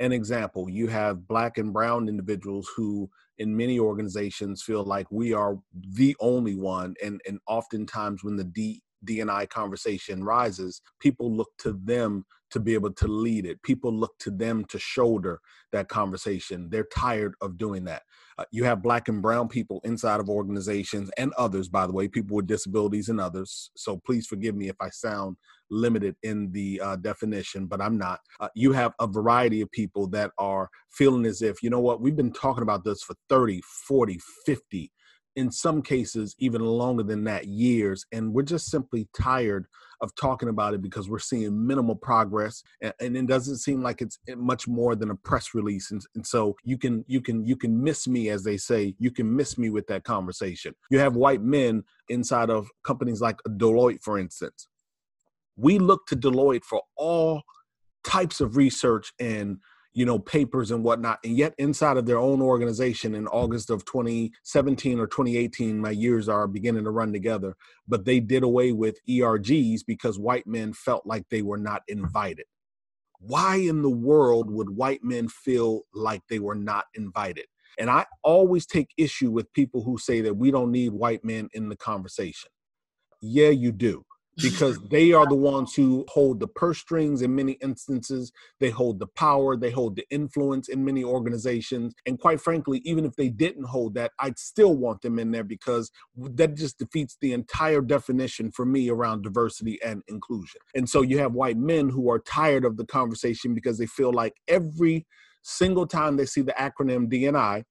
An 0.00 0.12
example 0.12 0.70
you 0.70 0.86
have 0.86 1.26
black 1.26 1.58
and 1.58 1.72
brown 1.72 2.08
individuals 2.08 2.70
who 2.76 3.10
in 3.38 3.56
many 3.56 3.78
organizations 3.78 4.62
feel 4.62 4.84
like 4.84 5.10
we 5.10 5.32
are 5.32 5.58
the 5.72 6.16
only 6.20 6.54
one 6.54 6.94
and 7.02 7.20
and 7.26 7.38
oftentimes 7.46 8.22
when 8.22 8.36
the 8.36 8.44
D, 8.44 8.82
DNI 9.04 9.48
conversation 9.48 10.24
rises, 10.24 10.82
people 11.00 11.34
look 11.34 11.50
to 11.58 11.78
them 11.84 12.24
to 12.50 12.60
be 12.60 12.74
able 12.74 12.92
to 12.92 13.06
lead 13.06 13.44
it. 13.44 13.62
People 13.62 13.92
look 13.92 14.18
to 14.20 14.30
them 14.30 14.64
to 14.66 14.78
shoulder 14.78 15.40
that 15.72 15.88
conversation. 15.88 16.68
They're 16.70 16.88
tired 16.94 17.34
of 17.40 17.58
doing 17.58 17.84
that. 17.84 18.02
Uh, 18.38 18.44
you 18.52 18.64
have 18.64 18.82
black 18.82 19.08
and 19.08 19.20
brown 19.20 19.48
people 19.48 19.80
inside 19.84 20.20
of 20.20 20.30
organizations 20.30 21.10
and 21.18 21.32
others, 21.36 21.68
by 21.68 21.86
the 21.86 21.92
way, 21.92 22.08
people 22.08 22.36
with 22.36 22.46
disabilities 22.46 23.08
and 23.08 23.20
others. 23.20 23.70
So 23.76 24.00
please 24.06 24.26
forgive 24.26 24.54
me 24.54 24.68
if 24.68 24.76
I 24.80 24.88
sound 24.90 25.36
limited 25.70 26.16
in 26.22 26.50
the 26.52 26.80
uh, 26.80 26.96
definition, 26.96 27.66
but 27.66 27.82
I'm 27.82 27.98
not. 27.98 28.20
Uh, 28.40 28.48
you 28.54 28.72
have 28.72 28.94
a 29.00 29.06
variety 29.06 29.60
of 29.60 29.70
people 29.70 30.06
that 30.10 30.30
are 30.38 30.70
feeling 30.90 31.26
as 31.26 31.42
if, 31.42 31.62
you 31.62 31.68
know 31.68 31.80
what, 31.80 32.00
we've 32.00 32.16
been 32.16 32.32
talking 32.32 32.62
about 32.62 32.84
this 32.84 33.02
for 33.02 33.14
30, 33.28 33.60
40, 33.86 34.18
50, 34.46 34.92
in 35.38 35.52
some 35.52 35.80
cases 35.80 36.34
even 36.40 36.60
longer 36.60 37.04
than 37.04 37.22
that 37.22 37.46
years 37.46 38.04
and 38.10 38.34
we're 38.34 38.42
just 38.42 38.66
simply 38.66 39.08
tired 39.16 39.66
of 40.00 40.12
talking 40.16 40.48
about 40.48 40.74
it 40.74 40.82
because 40.82 41.08
we're 41.08 41.18
seeing 41.20 41.64
minimal 41.64 41.94
progress 41.94 42.64
and, 42.82 42.92
and 43.00 43.16
it 43.16 43.26
doesn't 43.26 43.58
seem 43.58 43.80
like 43.80 44.02
it's 44.02 44.18
eh, 44.28 44.34
much 44.36 44.66
more 44.66 44.96
than 44.96 45.10
a 45.10 45.14
press 45.14 45.54
release 45.54 45.92
and, 45.92 46.02
and 46.16 46.26
so 46.26 46.56
you 46.64 46.76
can 46.76 47.04
you 47.06 47.20
can 47.20 47.46
you 47.46 47.54
can 47.54 47.80
miss 47.80 48.08
me 48.08 48.30
as 48.30 48.42
they 48.42 48.56
say 48.56 48.96
you 48.98 49.12
can 49.12 49.34
miss 49.34 49.56
me 49.56 49.70
with 49.70 49.86
that 49.86 50.02
conversation. 50.02 50.74
You 50.90 50.98
have 50.98 51.14
white 51.14 51.40
men 51.40 51.84
inside 52.08 52.50
of 52.50 52.68
companies 52.82 53.20
like 53.20 53.38
deloitte 53.48 54.02
for 54.02 54.18
instance. 54.18 54.66
We 55.56 55.78
look 55.78 56.06
to 56.08 56.16
deloitte 56.16 56.64
for 56.64 56.82
all 56.96 57.42
types 58.02 58.40
of 58.40 58.56
research 58.56 59.12
and 59.20 59.58
you 59.98 60.06
know, 60.06 60.20
papers 60.20 60.70
and 60.70 60.84
whatnot. 60.84 61.18
And 61.24 61.36
yet, 61.36 61.54
inside 61.58 61.96
of 61.96 62.06
their 62.06 62.20
own 62.20 62.40
organization 62.40 63.16
in 63.16 63.26
August 63.26 63.68
of 63.68 63.84
2017 63.84 65.00
or 65.00 65.08
2018, 65.08 65.80
my 65.80 65.90
years 65.90 66.28
are 66.28 66.46
beginning 66.46 66.84
to 66.84 66.92
run 66.92 67.12
together, 67.12 67.56
but 67.88 68.04
they 68.04 68.20
did 68.20 68.44
away 68.44 68.70
with 68.70 69.00
ERGs 69.08 69.80
because 69.84 70.16
white 70.16 70.46
men 70.46 70.72
felt 70.72 71.04
like 71.04 71.24
they 71.30 71.42
were 71.42 71.58
not 71.58 71.82
invited. 71.88 72.46
Why 73.18 73.56
in 73.56 73.82
the 73.82 73.90
world 73.90 74.48
would 74.52 74.70
white 74.70 75.02
men 75.02 75.26
feel 75.26 75.80
like 75.92 76.22
they 76.30 76.38
were 76.38 76.54
not 76.54 76.84
invited? 76.94 77.46
And 77.76 77.90
I 77.90 78.06
always 78.22 78.66
take 78.66 78.90
issue 78.96 79.32
with 79.32 79.52
people 79.52 79.82
who 79.82 79.98
say 79.98 80.20
that 80.20 80.36
we 80.36 80.52
don't 80.52 80.70
need 80.70 80.92
white 80.92 81.24
men 81.24 81.48
in 81.54 81.68
the 81.70 81.76
conversation. 81.76 82.50
Yeah, 83.20 83.48
you 83.48 83.72
do 83.72 84.04
because 84.40 84.78
they 84.90 85.12
are 85.12 85.26
the 85.26 85.34
ones 85.34 85.74
who 85.74 86.04
hold 86.08 86.40
the 86.40 86.46
purse 86.46 86.78
strings 86.78 87.22
in 87.22 87.34
many 87.34 87.52
instances. 87.54 88.32
They 88.60 88.70
hold 88.70 88.98
the 89.00 89.06
power, 89.06 89.56
they 89.56 89.70
hold 89.70 89.96
the 89.96 90.06
influence 90.10 90.68
in 90.68 90.84
many 90.84 91.02
organizations. 91.02 91.94
And 92.06 92.18
quite 92.18 92.40
frankly, 92.40 92.80
even 92.84 93.04
if 93.04 93.16
they 93.16 93.28
didn't 93.28 93.64
hold 93.64 93.94
that, 93.94 94.12
I'd 94.20 94.38
still 94.38 94.76
want 94.76 95.02
them 95.02 95.18
in 95.18 95.32
there 95.32 95.44
because 95.44 95.90
that 96.16 96.54
just 96.54 96.78
defeats 96.78 97.16
the 97.20 97.32
entire 97.32 97.80
definition 97.80 98.52
for 98.52 98.64
me 98.64 98.88
around 98.88 99.22
diversity 99.22 99.78
and 99.82 100.02
inclusion. 100.08 100.60
And 100.74 100.88
so 100.88 101.02
you 101.02 101.18
have 101.18 101.32
white 101.32 101.56
men 101.56 101.88
who 101.88 102.10
are 102.10 102.20
tired 102.20 102.64
of 102.64 102.76
the 102.76 102.86
conversation 102.86 103.54
because 103.54 103.78
they 103.78 103.86
feel 103.86 104.12
like 104.12 104.34
every 104.46 105.06
single 105.42 105.86
time 105.86 106.16
they 106.16 106.26
see 106.26 106.42
the 106.42 106.54
acronym 106.58 107.10
DNI, 107.10 107.64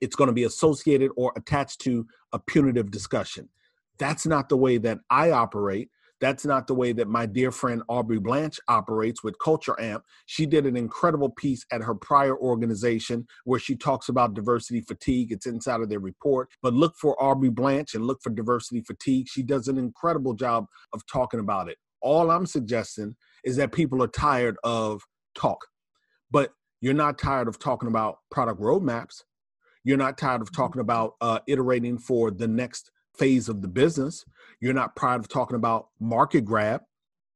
it's 0.00 0.16
going 0.16 0.28
to 0.28 0.34
be 0.34 0.44
associated 0.44 1.10
or 1.16 1.32
attached 1.36 1.80
to 1.80 2.06
a 2.32 2.38
punitive 2.38 2.90
discussion. 2.90 3.48
That's 3.98 4.26
not 4.26 4.48
the 4.48 4.56
way 4.56 4.78
that 4.78 4.98
I 5.10 5.30
operate. 5.30 5.88
That's 6.22 6.46
not 6.46 6.68
the 6.68 6.74
way 6.74 6.92
that 6.92 7.08
my 7.08 7.26
dear 7.26 7.50
friend 7.50 7.82
Aubrey 7.88 8.20
Blanche 8.20 8.60
operates 8.68 9.24
with 9.24 9.40
Culture 9.40 9.74
Amp. 9.80 10.04
She 10.26 10.46
did 10.46 10.66
an 10.66 10.76
incredible 10.76 11.30
piece 11.30 11.66
at 11.72 11.82
her 11.82 11.96
prior 11.96 12.38
organization 12.38 13.26
where 13.42 13.58
she 13.58 13.74
talks 13.74 14.08
about 14.08 14.34
diversity 14.34 14.82
fatigue. 14.82 15.32
It's 15.32 15.46
inside 15.46 15.80
of 15.80 15.88
their 15.88 15.98
report. 15.98 16.48
But 16.62 16.74
look 16.74 16.94
for 16.96 17.20
Aubrey 17.20 17.50
Blanche 17.50 17.96
and 17.96 18.06
look 18.06 18.22
for 18.22 18.30
diversity 18.30 18.82
fatigue. 18.82 19.26
She 19.28 19.42
does 19.42 19.66
an 19.66 19.78
incredible 19.78 20.32
job 20.32 20.66
of 20.92 21.04
talking 21.06 21.40
about 21.40 21.68
it. 21.68 21.76
All 22.00 22.30
I'm 22.30 22.46
suggesting 22.46 23.16
is 23.44 23.56
that 23.56 23.72
people 23.72 24.00
are 24.00 24.08
tired 24.08 24.56
of 24.62 25.02
talk, 25.34 25.66
but 26.30 26.52
you're 26.80 26.94
not 26.94 27.18
tired 27.18 27.48
of 27.48 27.58
talking 27.58 27.88
about 27.88 28.18
product 28.30 28.60
roadmaps. 28.60 29.24
You're 29.82 29.96
not 29.96 30.18
tired 30.18 30.40
of 30.40 30.54
talking 30.54 30.80
about 30.82 31.14
uh, 31.20 31.40
iterating 31.48 31.98
for 31.98 32.30
the 32.30 32.46
next 32.46 32.92
phase 33.16 33.48
of 33.48 33.60
the 33.60 33.68
business. 33.68 34.24
You're 34.62 34.74
not 34.74 34.94
proud 34.94 35.18
of 35.18 35.28
talking 35.28 35.56
about 35.56 35.88
market 35.98 36.44
grab. 36.44 36.82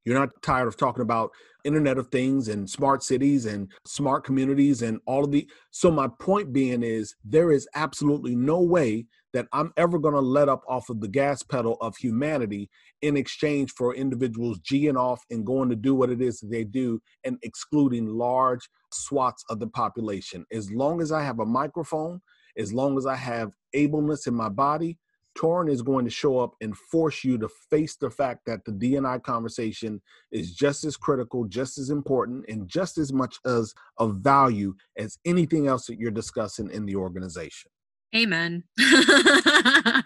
You're 0.05 0.17
not 0.17 0.29
tired 0.43 0.69
of 0.69 0.77
talking 0.77 1.03
about 1.03 1.33
Internet 1.65 1.99
of 1.99 2.07
Things 2.07 2.47
and 2.47 2.71
smart 2.71 3.03
cities 3.03 3.47
and 3.47 3.69
smart 3.85 4.23
communities 4.23 4.81
and 4.81 5.01
all 5.07 5.25
of 5.25 5.33
the. 5.33 5.51
So, 5.73 5.91
my 5.91 6.09
point 6.21 6.53
being 6.53 6.85
is 6.85 7.17
there 7.25 7.51
is 7.51 7.67
absolutely 7.75 8.37
no 8.37 8.61
way 8.61 9.07
that 9.33 9.49
I'm 9.53 9.73
ever 9.77 9.99
going 9.99 10.15
to 10.15 10.21
let 10.21 10.49
up 10.49 10.63
off 10.69 10.89
of 10.89 11.01
the 11.01 11.09
gas 11.09 11.43
pedal 11.43 11.77
of 11.81 11.97
humanity 11.97 12.71
in 13.03 13.17
exchange 13.17 13.73
for 13.73 13.93
individuals 13.93 14.61
G'ing 14.61 14.97
off 14.97 15.21
and 15.29 15.45
going 15.45 15.69
to 15.71 15.77
do 15.77 15.97
what 15.97 16.11
it 16.11 16.23
is 16.23 16.39
that 16.39 16.53
they 16.53 16.63
do 16.63 17.01
and 17.25 17.39
excluding 17.43 18.07
large 18.07 18.69
swaths 18.93 19.45
of 19.51 19.59
the 19.59 19.67
population. 19.67 20.47
As 20.53 20.71
long 20.71 21.03
as 21.03 21.11
I 21.11 21.25
have 21.25 21.41
a 21.41 21.45
microphone, 21.45 22.21
as 22.57 22.73
long 22.73 22.97
as 22.97 23.05
I 23.05 23.17
have 23.17 23.51
ableness 23.75 24.29
in 24.29 24.35
my 24.35 24.49
body, 24.49 24.97
Torin 25.37 25.71
is 25.71 25.83
going 25.83 26.05
to 26.05 26.11
show 26.11 26.39
up 26.39 26.55
and 26.61 26.77
force 26.77 27.25
you 27.25 27.39
to 27.39 27.49
face 27.71 27.97
the 27.97 28.11
fact 28.11 28.41
that 28.47 28.65
the 28.65 28.73
DNI 28.73 29.23
conversation 29.23 30.01
is 30.33 30.55
just 30.55 30.85
as 30.85 30.97
critical, 30.97 31.45
just 31.45 31.79
as 31.79 31.91
important, 31.91 32.45
and 32.49 32.69
just 32.69 32.99
as 32.99 33.13
much 33.13 33.39
as 33.45 33.75
of 33.99 34.17
value 34.17 34.75
as 34.97 35.19
anything 35.25 35.69
else 35.69 35.87
that 35.87 35.99
you're 35.99 36.11
discussing 36.11 36.71
in 36.71 36.87
the 36.87 36.97
organization. 36.97 37.71
Amen. 38.15 38.65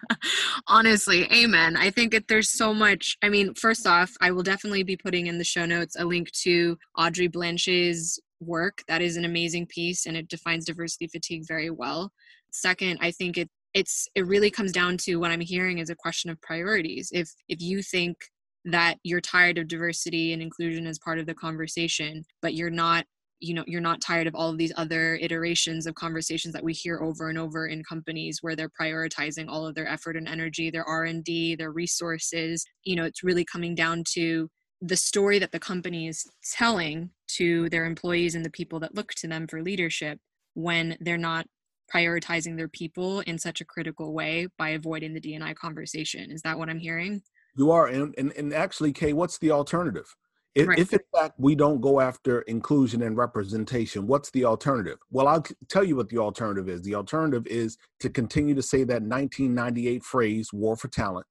Honestly, 0.66 1.25
amen. 1.32 1.76
I 1.76 1.90
think 1.90 2.12
that 2.12 2.28
there's 2.28 2.49
so 2.49 2.75
much. 2.75 3.16
I 3.22 3.28
mean, 3.28 3.54
first 3.54 3.87
off, 3.87 4.12
I 4.20 4.30
will 4.32 4.42
definitely 4.42 4.82
be 4.82 4.96
putting 4.96 5.26
in 5.26 5.38
the 5.38 5.44
show 5.44 5.66
notes 5.66 5.96
a 5.99 6.04
link 6.04 6.30
to 6.42 6.76
Aubrey 6.96 7.28
Blanche's 7.28 8.18
work. 8.40 8.82
That 8.88 9.02
is 9.02 9.16
an 9.16 9.25
amazing 9.25 9.66
piece 9.66 10.06
and 10.06 10.16
it 10.16 10.28
defines 10.28 10.64
diversity 10.64 11.06
fatigue 11.08 11.44
very 11.46 11.70
well. 11.70 12.10
Second, 12.50 12.99
I 13.00 13.10
think 13.12 13.38
it 13.38 13.50
it's 13.75 14.09
it 14.15 14.27
really 14.27 14.50
comes 14.50 14.73
down 14.73 14.97
to 14.99 15.17
what 15.17 15.31
I'm 15.31 15.41
hearing 15.41 15.79
is 15.79 15.91
a 15.91 15.95
question 15.95 16.31
of 16.31 16.41
priorities. 16.41 17.11
If 17.12 17.31
if 17.49 17.61
you 17.61 17.83
think 17.83 18.17
that 18.65 18.99
you're 19.03 19.21
tired 19.21 19.59
of 19.59 19.69
diversity 19.69 20.33
and 20.33 20.43
inclusion 20.43 20.87
as 20.87 20.99
part 20.99 21.19
of 21.19 21.27
the 21.27 21.35
conversation, 21.35 22.25
but 22.43 22.55
you're 22.55 22.71
not 22.71 23.07
you 23.41 23.55
know 23.55 23.65
you're 23.67 23.81
not 23.81 24.00
tired 24.00 24.27
of 24.27 24.35
all 24.35 24.50
of 24.50 24.59
these 24.59 24.73
other 24.77 25.17
iterations 25.17 25.87
of 25.87 25.95
conversations 25.95 26.53
that 26.53 26.62
we 26.62 26.73
hear 26.73 27.00
over 27.00 27.29
and 27.31 27.39
over 27.39 27.67
in 27.67 27.83
companies 27.83 28.39
where 28.43 28.55
they're 28.55 28.71
prioritizing 28.81 29.47
all 29.49 29.67
of 29.67 29.75
their 29.75 29.89
effort 29.89 30.17
and 30.17 30.29
energy 30.29 30.71
their 30.71 30.85
r&d 30.85 31.55
their 31.57 31.73
resources 31.73 32.65
you 32.85 32.95
know 32.95 33.05
it's 33.05 33.25
really 33.25 33.45
coming 33.45 33.75
down 33.75 34.05
to 34.07 34.49
the 34.83 34.97
story 34.97 35.39
that 35.39 35.53
the 35.53 35.59
company 35.59 36.07
is 36.07 36.25
telling 36.53 37.11
to 37.29 37.69
their 37.71 37.85
employees 37.85 38.35
and 38.35 38.45
the 38.45 38.50
people 38.50 38.81
that 38.81 38.95
look 38.95 39.12
to 39.15 39.27
them 39.27 39.47
for 39.47 39.62
leadership 39.62 40.19
when 40.55 40.97
they're 41.00 41.19
not 41.19 41.47
prioritizing 41.92 42.56
their 42.56 42.68
people 42.68 43.20
in 43.20 43.38
such 43.38 43.61
a 43.61 43.64
critical 43.64 44.12
way 44.12 44.49
by 44.59 44.70
avoiding 44.70 45.14
the 45.14 45.20
D&I 45.20 45.54
conversation. 45.54 46.30
Is 46.30 46.42
that 46.42 46.59
what 46.59 46.68
I'm 46.68 46.78
hearing? 46.78 47.23
You 47.56 47.73
are, 47.73 47.87
and 47.88 48.14
and, 48.16 48.32
and 48.32 48.54
actually, 48.54 48.92
Kay, 48.92 49.12
what's 49.12 49.38
the 49.38 49.50
alternative? 49.50 50.14
If, 50.54 50.66
right. 50.66 50.78
if, 50.78 50.92
in 50.92 51.00
fact 51.14 51.35
we 51.38 51.54
don't 51.54 51.80
go 51.80 52.00
after 52.00 52.42
inclusion 52.42 53.02
and 53.02 53.16
representation, 53.16 54.06
what's 54.06 54.30
the 54.30 54.44
alternative? 54.44 54.99
Well, 55.11 55.28
I'll 55.28 55.44
tell 55.68 55.85
you 55.85 55.94
what 55.94 56.09
the 56.09 56.18
alternative 56.18 56.68
is. 56.68 56.82
The 56.82 56.97
alternative 56.97 57.47
is 57.47 57.76
to 58.00 58.11
continue 58.11 58.54
to 58.56 58.62
say 58.62 58.78
that 58.78 59.02
1998 59.02 60.02
phrase, 60.02 60.52
war 60.52 60.76
for 60.76 60.88
talent. 60.88 61.26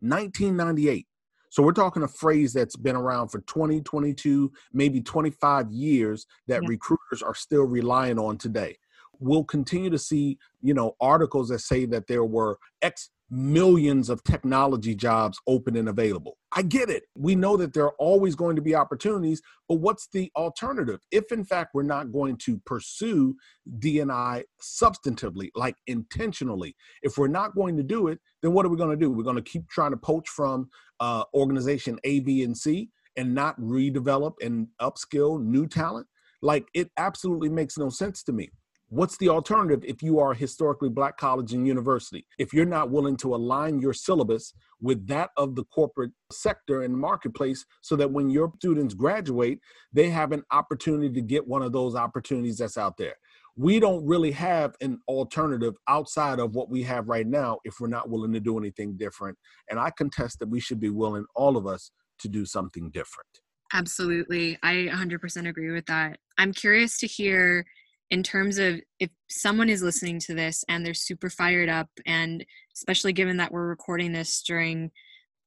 1998. 0.00 1.06
So 1.50 1.62
we're 1.62 1.72
talking 1.72 2.02
a 2.02 2.08
phrase 2.08 2.52
that's 2.52 2.76
been 2.76 2.96
around 2.96 3.28
for 3.28 3.40
20, 3.42 3.80
22, 3.82 4.52
maybe 4.72 5.00
25 5.00 5.70
years 5.70 6.26
that 6.48 6.62
yeah. 6.62 6.68
recruiters 6.68 7.22
are 7.22 7.34
still 7.34 7.64
relying 7.64 8.18
on 8.18 8.36
today. 8.38 8.76
We'll 9.20 9.44
continue 9.44 9.90
to 9.90 9.98
see, 9.98 10.38
you 10.62 10.74
know, 10.74 10.96
articles 11.00 11.48
that 11.48 11.60
say 11.60 11.86
that 11.86 12.06
there 12.06 12.24
were 12.24 12.58
X 12.82 13.10
millions 13.28 14.08
of 14.08 14.22
technology 14.22 14.94
jobs 14.94 15.38
open 15.48 15.76
and 15.76 15.88
available. 15.88 16.38
I 16.52 16.62
get 16.62 16.88
it. 16.88 17.04
We 17.16 17.34
know 17.34 17.56
that 17.56 17.72
there 17.72 17.84
are 17.84 17.96
always 17.98 18.36
going 18.36 18.54
to 18.54 18.62
be 18.62 18.76
opportunities, 18.76 19.42
but 19.68 19.80
what's 19.80 20.06
the 20.12 20.30
alternative? 20.36 21.00
If 21.10 21.32
in 21.32 21.44
fact 21.44 21.72
we're 21.74 21.82
not 21.82 22.12
going 22.12 22.36
to 22.44 22.58
pursue 22.64 23.34
D&I 23.80 24.44
substantively, 24.62 25.50
like 25.56 25.74
intentionally, 25.88 26.76
if 27.02 27.18
we're 27.18 27.26
not 27.26 27.56
going 27.56 27.76
to 27.78 27.82
do 27.82 28.06
it, 28.06 28.20
then 28.42 28.52
what 28.52 28.64
are 28.64 28.68
we 28.68 28.76
going 28.76 28.96
to 28.96 28.96
do? 28.96 29.10
We're 29.10 29.24
going 29.24 29.36
to 29.36 29.42
keep 29.42 29.68
trying 29.68 29.90
to 29.90 29.96
poach 29.96 30.28
from 30.28 30.68
uh, 31.00 31.24
organization 31.34 31.98
A, 32.04 32.20
B, 32.20 32.44
and 32.44 32.56
C 32.56 32.90
and 33.16 33.34
not 33.34 33.58
redevelop 33.60 34.34
and 34.42 34.68
upskill 34.80 35.42
new 35.42 35.66
talent? 35.66 36.06
Like 36.42 36.68
it 36.74 36.90
absolutely 36.96 37.48
makes 37.48 37.78
no 37.78 37.88
sense 37.88 38.22
to 38.24 38.32
me. 38.32 38.50
What's 38.88 39.16
the 39.16 39.28
alternative 39.28 39.82
if 39.84 40.00
you 40.00 40.20
are 40.20 40.30
a 40.30 40.36
historically 40.36 40.88
black 40.88 41.16
college 41.16 41.52
and 41.52 41.66
university? 41.66 42.24
If 42.38 42.54
you're 42.54 42.64
not 42.64 42.90
willing 42.90 43.16
to 43.18 43.34
align 43.34 43.80
your 43.80 43.92
syllabus 43.92 44.54
with 44.80 45.08
that 45.08 45.30
of 45.36 45.56
the 45.56 45.64
corporate 45.64 46.12
sector 46.30 46.82
and 46.82 46.96
marketplace 46.96 47.66
so 47.80 47.96
that 47.96 48.12
when 48.12 48.30
your 48.30 48.52
students 48.58 48.94
graduate, 48.94 49.58
they 49.92 50.08
have 50.10 50.30
an 50.30 50.44
opportunity 50.52 51.12
to 51.12 51.20
get 51.20 51.48
one 51.48 51.62
of 51.62 51.72
those 51.72 51.96
opportunities 51.96 52.58
that's 52.58 52.78
out 52.78 52.96
there. 52.96 53.14
We 53.56 53.80
don't 53.80 54.06
really 54.06 54.30
have 54.32 54.76
an 54.80 55.00
alternative 55.08 55.74
outside 55.88 56.38
of 56.38 56.54
what 56.54 56.70
we 56.70 56.84
have 56.84 57.08
right 57.08 57.26
now 57.26 57.58
if 57.64 57.80
we're 57.80 57.88
not 57.88 58.08
willing 58.08 58.32
to 58.34 58.40
do 58.40 58.56
anything 58.56 58.96
different. 58.96 59.36
And 59.68 59.80
I 59.80 59.90
contest 59.90 60.38
that 60.38 60.48
we 60.48 60.60
should 60.60 60.78
be 60.78 60.90
willing, 60.90 61.24
all 61.34 61.56
of 61.56 61.66
us, 61.66 61.90
to 62.20 62.28
do 62.28 62.44
something 62.44 62.90
different. 62.90 63.40
Absolutely. 63.72 64.58
I 64.62 64.88
100% 64.92 65.48
agree 65.48 65.72
with 65.72 65.86
that. 65.86 66.18
I'm 66.38 66.52
curious 66.52 66.98
to 66.98 67.08
hear 67.08 67.64
in 68.10 68.22
terms 68.22 68.58
of 68.58 68.80
if 69.00 69.10
someone 69.28 69.68
is 69.68 69.82
listening 69.82 70.20
to 70.20 70.34
this 70.34 70.64
and 70.68 70.84
they're 70.84 70.94
super 70.94 71.28
fired 71.28 71.68
up 71.68 71.88
and 72.06 72.44
especially 72.74 73.12
given 73.12 73.36
that 73.36 73.52
we're 73.52 73.66
recording 73.66 74.12
this 74.12 74.42
during 74.42 74.90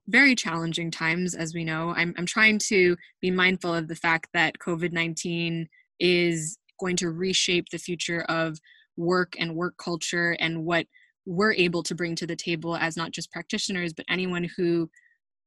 very 0.08 0.36
challenging 0.36 0.92
times 0.92 1.36
as 1.36 1.54
we 1.54 1.64
know 1.64 1.94
i'm, 1.96 2.14
I'm 2.18 2.26
trying 2.26 2.60
to 2.70 2.98
be 3.22 3.32
mindful 3.32 3.74
of 3.74 3.88
the 3.88 3.96
fact 3.96 4.30
that 4.34 4.60
covid-19 4.60 5.68
is 6.00 6.58
going 6.80 6.96
to 6.98 7.12
reshape 7.12 7.70
the 7.72 7.78
future 7.78 8.22
of 8.30 8.58
work 8.98 9.34
and 9.38 9.56
work 9.56 9.76
culture 9.78 10.36
and 10.40 10.66
what 10.66 10.86
we're 11.26 11.54
able 11.54 11.84
to 11.84 11.96
bring 11.96 12.16
to 12.16 12.28
the 12.28 12.36
table 12.36 12.76
as 12.76 12.98
not 12.98 13.12
just 13.12 13.32
practitioners 13.32 13.94
but 13.94 14.06
anyone 14.10 14.48
who 14.58 14.90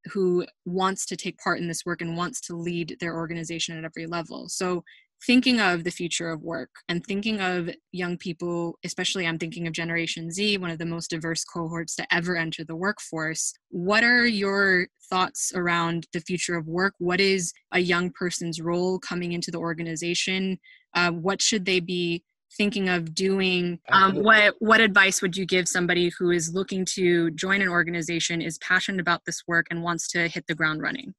who 0.06 0.44
wants 0.64 1.06
to 1.06 1.16
take 1.16 1.38
part 1.38 1.58
in 1.60 1.68
this 1.68 1.86
work 1.86 2.00
and 2.00 2.16
wants 2.16 2.40
to 2.40 2.56
lead 2.56 2.96
their 3.00 3.14
organization 3.14 3.76
at 3.76 3.84
every 3.84 4.06
level. 4.06 4.48
So 4.48 4.82
thinking 5.26 5.60
of 5.60 5.84
the 5.84 5.90
future 5.90 6.30
of 6.30 6.42
work 6.42 6.70
and 6.88 7.04
thinking 7.04 7.40
of 7.40 7.70
young 7.92 8.16
people, 8.16 8.78
especially 8.84 9.26
I'm 9.26 9.38
thinking 9.38 9.66
of 9.66 9.72
Generation 9.72 10.30
Z, 10.30 10.58
one 10.58 10.70
of 10.70 10.78
the 10.78 10.86
most 10.86 11.10
diverse 11.10 11.44
cohorts 11.44 11.94
to 11.96 12.14
ever 12.14 12.36
enter 12.36 12.64
the 12.64 12.76
workforce. 12.76 13.54
What 13.70 14.04
are 14.04 14.26
your 14.26 14.88
thoughts 15.08 15.52
around 15.54 16.06
the 16.12 16.20
future 16.20 16.56
of 16.56 16.66
work? 16.66 16.94
What 16.98 17.20
is 17.20 17.52
a 17.72 17.78
young 17.78 18.10
person's 18.10 18.60
role 18.60 18.98
coming 18.98 19.32
into 19.32 19.50
the 19.50 19.58
organization? 19.58 20.58
Uh, 20.94 21.10
what 21.10 21.40
should 21.40 21.64
they 21.64 21.80
be 21.80 22.24
thinking 22.56 22.88
of 22.88 23.14
doing 23.14 23.78
um, 23.90 24.16
what 24.16 24.54
what 24.58 24.78
advice 24.80 25.22
would 25.22 25.34
you 25.36 25.46
give 25.46 25.66
somebody 25.66 26.10
who 26.18 26.30
is 26.30 26.52
looking 26.52 26.84
to 26.84 27.30
join 27.30 27.62
an 27.62 27.68
organization 27.68 28.42
is 28.42 28.58
passionate 28.58 29.00
about 29.00 29.22
this 29.24 29.42
work 29.46 29.66
and 29.70 29.82
wants 29.82 30.06
to 30.08 30.28
hit 30.28 30.46
the 30.46 30.54
ground 30.54 30.82
running 30.82 31.14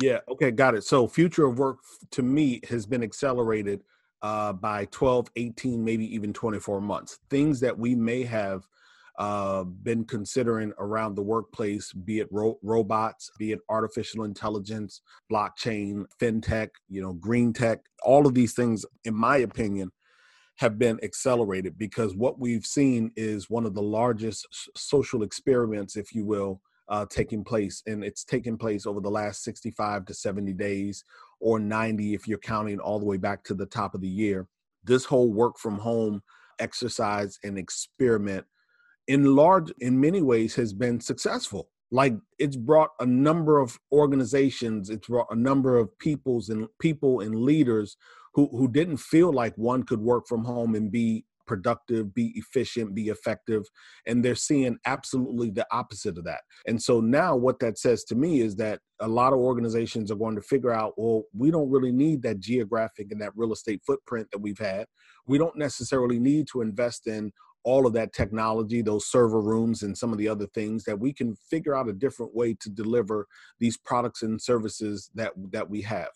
yeah. 0.00 0.18
Okay. 0.28 0.50
Got 0.50 0.74
it. 0.74 0.84
So, 0.84 1.06
future 1.06 1.46
of 1.46 1.58
work 1.58 1.78
to 2.12 2.22
me 2.22 2.60
has 2.68 2.86
been 2.86 3.02
accelerated 3.02 3.82
uh, 4.22 4.52
by 4.52 4.86
12, 4.86 5.28
18, 5.36 5.84
maybe 5.84 6.12
even 6.14 6.32
24 6.32 6.80
months. 6.80 7.18
Things 7.30 7.60
that 7.60 7.78
we 7.78 7.94
may 7.94 8.24
have 8.24 8.66
uh, 9.18 9.64
been 9.64 10.04
considering 10.04 10.72
around 10.78 11.16
the 11.16 11.22
workplace, 11.22 11.92
be 11.92 12.20
it 12.20 12.28
ro- 12.30 12.58
robots, 12.62 13.30
be 13.38 13.52
it 13.52 13.58
artificial 13.68 14.24
intelligence, 14.24 15.00
blockchain, 15.30 16.04
fintech, 16.20 16.68
you 16.88 17.02
know, 17.02 17.12
green 17.14 17.52
tech, 17.52 17.80
all 18.04 18.26
of 18.26 18.34
these 18.34 18.54
things, 18.54 18.86
in 19.04 19.14
my 19.14 19.38
opinion, 19.38 19.90
have 20.56 20.78
been 20.78 20.98
accelerated 21.02 21.76
because 21.78 22.14
what 22.14 22.38
we've 22.38 22.66
seen 22.66 23.10
is 23.16 23.50
one 23.50 23.66
of 23.66 23.74
the 23.74 23.82
largest 23.82 24.46
social 24.76 25.22
experiments, 25.22 25.96
if 25.96 26.14
you 26.14 26.24
will, 26.24 26.60
uh, 26.88 27.06
taking 27.08 27.44
place, 27.44 27.82
and 27.86 28.02
it's 28.02 28.24
taken 28.24 28.56
place 28.56 28.86
over 28.86 29.00
the 29.00 29.10
last 29.10 29.42
65 29.42 30.06
to 30.06 30.14
70 30.14 30.52
days, 30.54 31.04
or 31.40 31.58
90 31.58 32.14
if 32.14 32.26
you're 32.26 32.38
counting 32.38 32.80
all 32.80 32.98
the 32.98 33.04
way 33.04 33.16
back 33.16 33.44
to 33.44 33.54
the 33.54 33.66
top 33.66 33.94
of 33.94 34.00
the 34.00 34.08
year. 34.08 34.46
This 34.84 35.04
whole 35.04 35.32
work 35.32 35.58
from 35.58 35.78
home 35.78 36.22
exercise 36.58 37.38
and 37.44 37.58
experiment, 37.58 38.46
in 39.06 39.36
large, 39.36 39.72
in 39.80 40.00
many 40.00 40.22
ways, 40.22 40.54
has 40.54 40.72
been 40.72 41.00
successful. 41.00 41.68
Like 41.90 42.14
it's 42.38 42.56
brought 42.56 42.90
a 43.00 43.06
number 43.06 43.58
of 43.58 43.78
organizations, 43.92 44.90
it's 44.90 45.08
brought 45.08 45.28
a 45.30 45.36
number 45.36 45.78
of 45.78 45.96
peoples 45.98 46.48
and 46.50 46.68
people 46.80 47.20
and 47.20 47.34
leaders 47.34 47.96
who 48.34 48.48
who 48.48 48.68
didn't 48.68 48.98
feel 48.98 49.32
like 49.32 49.56
one 49.56 49.82
could 49.82 50.00
work 50.00 50.26
from 50.26 50.44
home 50.44 50.74
and 50.74 50.92
be 50.92 51.24
productive, 51.48 52.14
be 52.14 52.32
efficient, 52.36 52.94
be 52.94 53.08
effective. 53.08 53.64
And 54.06 54.24
they're 54.24 54.36
seeing 54.36 54.78
absolutely 54.86 55.50
the 55.50 55.66
opposite 55.72 56.18
of 56.18 56.24
that. 56.24 56.42
And 56.66 56.80
so 56.80 57.00
now 57.00 57.34
what 57.34 57.58
that 57.58 57.78
says 57.78 58.04
to 58.04 58.14
me 58.14 58.40
is 58.40 58.54
that 58.56 58.80
a 59.00 59.08
lot 59.08 59.32
of 59.32 59.40
organizations 59.40 60.10
are 60.12 60.16
going 60.16 60.36
to 60.36 60.42
figure 60.42 60.72
out, 60.72 60.92
well, 60.96 61.24
we 61.36 61.50
don't 61.50 61.70
really 61.70 61.92
need 61.92 62.22
that 62.22 62.38
geographic 62.40 63.08
and 63.10 63.20
that 63.20 63.32
real 63.34 63.52
estate 63.52 63.82
footprint 63.86 64.28
that 64.30 64.38
we've 64.38 64.58
had. 64.58 64.86
We 65.26 65.38
don't 65.38 65.56
necessarily 65.56 66.20
need 66.20 66.46
to 66.52 66.60
invest 66.60 67.06
in 67.06 67.32
all 67.64 67.86
of 67.86 67.92
that 67.92 68.12
technology, 68.12 68.82
those 68.82 69.10
server 69.10 69.40
rooms, 69.40 69.82
and 69.82 69.96
some 69.96 70.12
of 70.12 70.18
the 70.18 70.28
other 70.28 70.46
things 70.54 70.84
that 70.84 70.98
we 70.98 71.12
can 71.12 71.36
figure 71.50 71.74
out 71.74 71.88
a 71.88 71.92
different 71.92 72.34
way 72.34 72.54
to 72.54 72.70
deliver 72.70 73.26
these 73.58 73.76
products 73.76 74.22
and 74.22 74.40
services 74.40 75.10
that 75.14 75.32
that 75.50 75.68
we 75.68 75.82
have. 75.82 76.10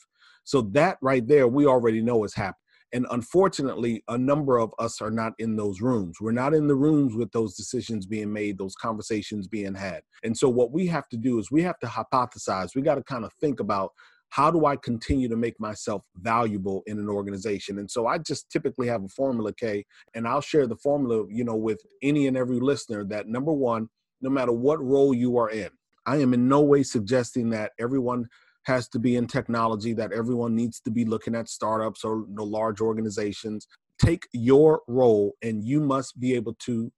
So 0.44 0.62
that 0.72 0.98
right 1.02 1.26
there, 1.26 1.46
we 1.48 1.66
already 1.66 2.02
know 2.02 2.24
is 2.24 2.34
happening. 2.34 2.61
And 2.92 3.06
unfortunately, 3.10 4.02
a 4.08 4.18
number 4.18 4.58
of 4.58 4.74
us 4.78 5.00
are 5.00 5.10
not 5.10 5.32
in 5.38 5.56
those 5.56 5.80
rooms. 5.80 6.18
We're 6.20 6.32
not 6.32 6.54
in 6.54 6.66
the 6.66 6.74
rooms 6.74 7.14
with 7.14 7.32
those 7.32 7.54
decisions 7.54 8.06
being 8.06 8.32
made, 8.32 8.58
those 8.58 8.74
conversations 8.74 9.48
being 9.48 9.74
had. 9.74 10.02
And 10.22 10.36
so, 10.36 10.48
what 10.48 10.72
we 10.72 10.86
have 10.88 11.08
to 11.10 11.16
do 11.16 11.38
is 11.38 11.50
we 11.50 11.62
have 11.62 11.78
to 11.80 11.86
hypothesize. 11.86 12.74
We 12.74 12.82
got 12.82 12.96
to 12.96 13.02
kind 13.02 13.24
of 13.24 13.32
think 13.40 13.60
about 13.60 13.92
how 14.32 14.50
do 14.50 14.64
I 14.64 14.76
continue 14.76 15.28
to 15.28 15.36
make 15.36 15.60
myself 15.60 16.04
valuable 16.16 16.82
in 16.86 16.98
an 16.98 17.06
organization? 17.06 17.78
And 17.78 17.90
so 17.90 18.06
I 18.06 18.16
just 18.16 18.50
typically 18.50 18.86
have 18.86 19.04
a 19.04 19.08
formula, 19.08 19.52
Kay, 19.52 19.84
and 20.14 20.26
I'll 20.26 20.40
share 20.40 20.66
the 20.66 20.76
formula, 20.76 21.26
you 21.28 21.44
know, 21.44 21.54
with 21.54 21.82
any 22.00 22.26
and 22.26 22.34
every 22.34 22.58
listener 22.58 23.04
that 23.10 23.28
number 23.28 23.52
one, 23.52 23.90
no 24.22 24.30
matter 24.30 24.52
what 24.52 24.82
role 24.82 25.12
you 25.12 25.36
are 25.36 25.50
in, 25.50 25.68
I 26.06 26.16
am 26.16 26.32
in 26.32 26.48
no 26.48 26.62
way 26.62 26.82
suggesting 26.82 27.50
that 27.50 27.72
everyone 27.78 28.26
has 28.64 28.88
to 28.88 28.98
be 28.98 29.16
in 29.16 29.26
technology, 29.26 29.92
that 29.94 30.12
everyone 30.12 30.54
needs 30.54 30.80
to 30.80 30.90
be 30.90 31.04
looking 31.04 31.34
at 31.34 31.48
startups 31.48 32.04
or 32.04 32.24
know, 32.28 32.44
large 32.44 32.80
organizations. 32.80 33.66
Take 34.00 34.26
your 34.32 34.82
role, 34.88 35.34
and 35.42 35.64
you 35.64 35.80
must 35.80 36.18
be 36.18 36.34
able 36.34 36.54
to 36.60 36.92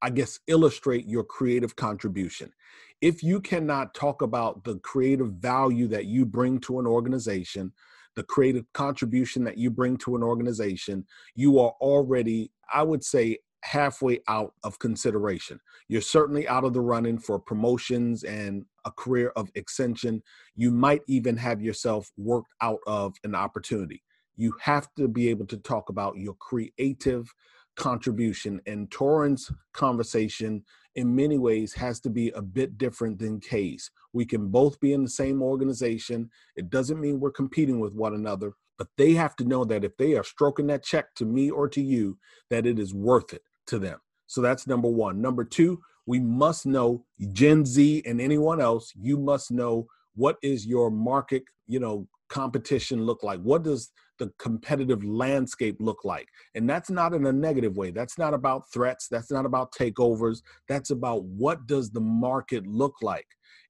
I 0.00 0.10
guess, 0.10 0.38
illustrate 0.46 1.06
your 1.06 1.24
creative 1.24 1.74
contribution. 1.76 2.52
If 3.00 3.22
you 3.22 3.40
cannot 3.40 3.94
talk 3.94 4.22
about 4.22 4.64
the 4.64 4.78
creative 4.78 5.32
value 5.34 5.88
that 5.88 6.06
you 6.06 6.24
bring 6.24 6.60
to 6.60 6.78
an 6.78 6.86
organization, 6.86 7.72
the 8.16 8.22
creative 8.24 8.64
contribution 8.74 9.44
that 9.44 9.58
you 9.58 9.70
bring 9.70 9.96
to 9.98 10.16
an 10.16 10.22
organization, 10.22 11.04
you 11.34 11.58
are 11.58 11.72
already, 11.80 12.50
I 12.72 12.82
would 12.82 13.04
say, 13.04 13.38
halfway 13.62 14.20
out 14.28 14.54
of 14.62 14.78
consideration. 14.78 15.60
You're 15.88 16.00
certainly 16.00 16.46
out 16.48 16.64
of 16.64 16.72
the 16.72 16.80
running 16.80 17.18
for 17.18 17.38
promotions 17.38 18.22
and 18.24 18.64
a 18.84 18.90
career 18.90 19.32
of 19.36 19.50
extension. 19.54 20.22
You 20.54 20.70
might 20.70 21.02
even 21.06 21.36
have 21.36 21.60
yourself 21.60 22.10
worked 22.16 22.52
out 22.60 22.80
of 22.86 23.14
an 23.24 23.34
opportunity. 23.34 24.02
You 24.36 24.54
have 24.62 24.88
to 24.96 25.08
be 25.08 25.28
able 25.28 25.46
to 25.46 25.56
talk 25.56 25.88
about 25.88 26.16
your 26.16 26.34
creative 26.34 27.32
contribution. 27.76 28.60
And 28.66 28.90
Torin's 28.90 29.50
conversation, 29.72 30.64
in 30.94 31.14
many 31.14 31.38
ways, 31.38 31.74
has 31.74 32.00
to 32.00 32.10
be 32.10 32.30
a 32.30 32.42
bit 32.42 32.78
different 32.78 33.18
than 33.18 33.40
Kay's. 33.40 33.90
We 34.12 34.24
can 34.24 34.48
both 34.48 34.78
be 34.80 34.92
in 34.92 35.02
the 35.02 35.10
same 35.10 35.42
organization. 35.42 36.30
It 36.56 36.70
doesn't 36.70 37.00
mean 37.00 37.20
we're 37.20 37.30
competing 37.30 37.80
with 37.80 37.94
one 37.94 38.14
another, 38.14 38.52
but 38.78 38.88
they 38.96 39.12
have 39.14 39.36
to 39.36 39.44
know 39.44 39.64
that 39.64 39.84
if 39.84 39.96
they 39.96 40.14
are 40.14 40.24
stroking 40.24 40.68
that 40.68 40.84
check 40.84 41.14
to 41.16 41.24
me 41.24 41.50
or 41.50 41.68
to 41.68 41.82
you, 41.82 42.18
that 42.50 42.66
it 42.66 42.78
is 42.78 42.94
worth 42.94 43.32
it 43.32 43.42
to 43.68 43.78
them. 43.78 43.98
So 44.26 44.40
that's 44.40 44.66
number 44.66 44.88
one. 44.88 45.20
Number 45.20 45.44
two, 45.44 45.80
we 46.06 46.20
must 46.20 46.66
know 46.66 47.04
Gen 47.32 47.64
Z 47.64 48.02
and 48.06 48.20
anyone 48.20 48.60
else, 48.60 48.92
you 48.94 49.16
must 49.16 49.50
know 49.50 49.86
what 50.14 50.36
is 50.42 50.66
your 50.66 50.90
market, 50.90 51.44
you 51.66 51.78
know, 51.78 52.08
competition 52.28 53.04
look 53.04 53.22
like? 53.22 53.40
What 53.40 53.62
does 53.62 53.90
the 54.18 54.32
competitive 54.38 55.04
landscape 55.04 55.76
look 55.80 56.04
like? 56.04 56.28
And 56.54 56.68
that's 56.68 56.90
not 56.90 57.14
in 57.14 57.26
a 57.26 57.32
negative 57.32 57.76
way. 57.76 57.90
That's 57.90 58.18
not 58.18 58.34
about 58.34 58.64
threats. 58.72 59.08
That's 59.08 59.30
not 59.30 59.46
about 59.46 59.72
takeovers. 59.72 60.42
That's 60.68 60.90
about 60.90 61.24
what 61.24 61.66
does 61.66 61.90
the 61.90 62.00
market 62.00 62.66
look 62.66 62.96
like? 63.00 63.26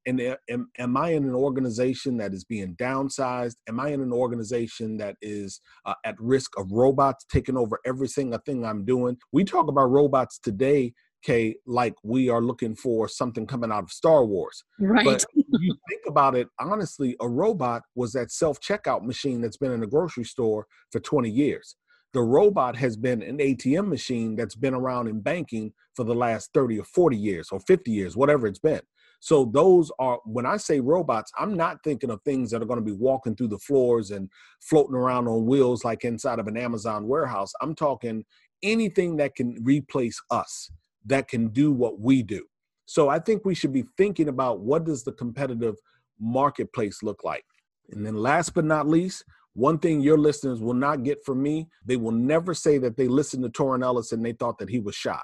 And 0.06 0.20
am, 0.48 0.70
am 0.78 0.96
I 0.96 1.10
in 1.10 1.24
an 1.24 1.34
organization 1.34 2.16
that 2.18 2.32
is 2.32 2.44
being 2.44 2.74
downsized? 2.76 3.56
Am 3.68 3.78
I 3.78 3.88
in 3.88 4.00
an 4.00 4.12
organization 4.12 4.96
that 4.98 5.16
is 5.20 5.60
uh, 5.84 5.94
at 6.04 6.14
risk 6.18 6.58
of 6.58 6.72
robots 6.72 7.26
taking 7.30 7.56
over 7.56 7.78
every 7.84 8.08
single 8.08 8.40
thing 8.46 8.64
I'm 8.64 8.84
doing? 8.84 9.16
We 9.32 9.44
talk 9.44 9.68
about 9.68 9.90
robots 9.90 10.38
today 10.38 10.94
okay, 11.24 11.56
like 11.66 11.94
we 12.02 12.28
are 12.28 12.40
looking 12.40 12.74
for 12.74 13.08
something 13.08 13.46
coming 13.46 13.72
out 13.72 13.84
of 13.84 13.90
Star 13.90 14.24
Wars. 14.24 14.62
Right. 14.78 15.04
But 15.04 15.24
you 15.34 15.74
think 15.88 16.02
about 16.06 16.34
it, 16.36 16.48
honestly, 16.60 17.16
a 17.20 17.28
robot 17.28 17.82
was 17.94 18.12
that 18.12 18.30
self 18.30 18.60
checkout 18.60 19.04
machine 19.04 19.40
that's 19.40 19.56
been 19.56 19.72
in 19.72 19.82
a 19.82 19.86
grocery 19.86 20.24
store 20.24 20.66
for 20.92 21.00
20 21.00 21.28
years. 21.30 21.76
The 22.14 22.22
robot 22.22 22.76
has 22.76 22.96
been 22.96 23.22
an 23.22 23.38
ATM 23.38 23.88
machine 23.88 24.34
that's 24.34 24.54
been 24.54 24.74
around 24.74 25.08
in 25.08 25.20
banking 25.20 25.72
for 25.94 26.04
the 26.04 26.14
last 26.14 26.50
30 26.54 26.80
or 26.80 26.84
40 26.84 27.16
years 27.16 27.48
or 27.52 27.60
50 27.60 27.90
years, 27.90 28.16
whatever 28.16 28.46
it's 28.46 28.58
been. 28.58 28.80
So 29.20 29.44
those 29.44 29.90
are 29.98 30.20
when 30.24 30.46
I 30.46 30.56
say 30.56 30.80
robots, 30.80 31.32
I'm 31.38 31.56
not 31.56 31.82
thinking 31.82 32.10
of 32.10 32.22
things 32.22 32.50
that 32.50 32.62
are 32.62 32.66
going 32.66 32.78
to 32.78 32.84
be 32.84 32.92
walking 32.92 33.34
through 33.34 33.48
the 33.48 33.58
floors 33.58 34.10
and 34.10 34.30
floating 34.60 34.94
around 34.94 35.26
on 35.26 35.46
wheels 35.46 35.84
like 35.84 36.04
inside 36.04 36.38
of 36.38 36.46
an 36.46 36.56
Amazon 36.56 37.08
warehouse. 37.08 37.52
I'm 37.60 37.74
talking 37.74 38.24
anything 38.62 39.16
that 39.16 39.34
can 39.34 39.56
replace 39.62 40.20
us 40.30 40.70
that 41.06 41.28
can 41.28 41.48
do 41.48 41.72
what 41.72 42.00
we 42.00 42.22
do. 42.22 42.44
So 42.86 43.08
I 43.08 43.18
think 43.18 43.44
we 43.44 43.54
should 43.54 43.72
be 43.72 43.84
thinking 43.96 44.28
about 44.28 44.60
what 44.60 44.84
does 44.84 45.04
the 45.04 45.12
competitive 45.12 45.76
marketplace 46.18 47.02
look 47.02 47.24
like. 47.24 47.44
And 47.90 48.04
then 48.04 48.16
last 48.16 48.54
but 48.54 48.64
not 48.64 48.88
least, 48.88 49.24
one 49.54 49.78
thing 49.78 50.00
your 50.00 50.18
listeners 50.18 50.60
will 50.60 50.74
not 50.74 51.02
get 51.02 51.24
from 51.24 51.42
me, 51.42 51.68
they 51.84 51.96
will 51.96 52.12
never 52.12 52.54
say 52.54 52.78
that 52.78 52.96
they 52.96 53.08
listened 53.08 53.42
to 53.42 53.50
Torin 53.50 53.82
Ellis 53.82 54.12
and 54.12 54.24
they 54.24 54.32
thought 54.32 54.58
that 54.58 54.70
he 54.70 54.78
was 54.78 54.94
shy. 54.94 55.20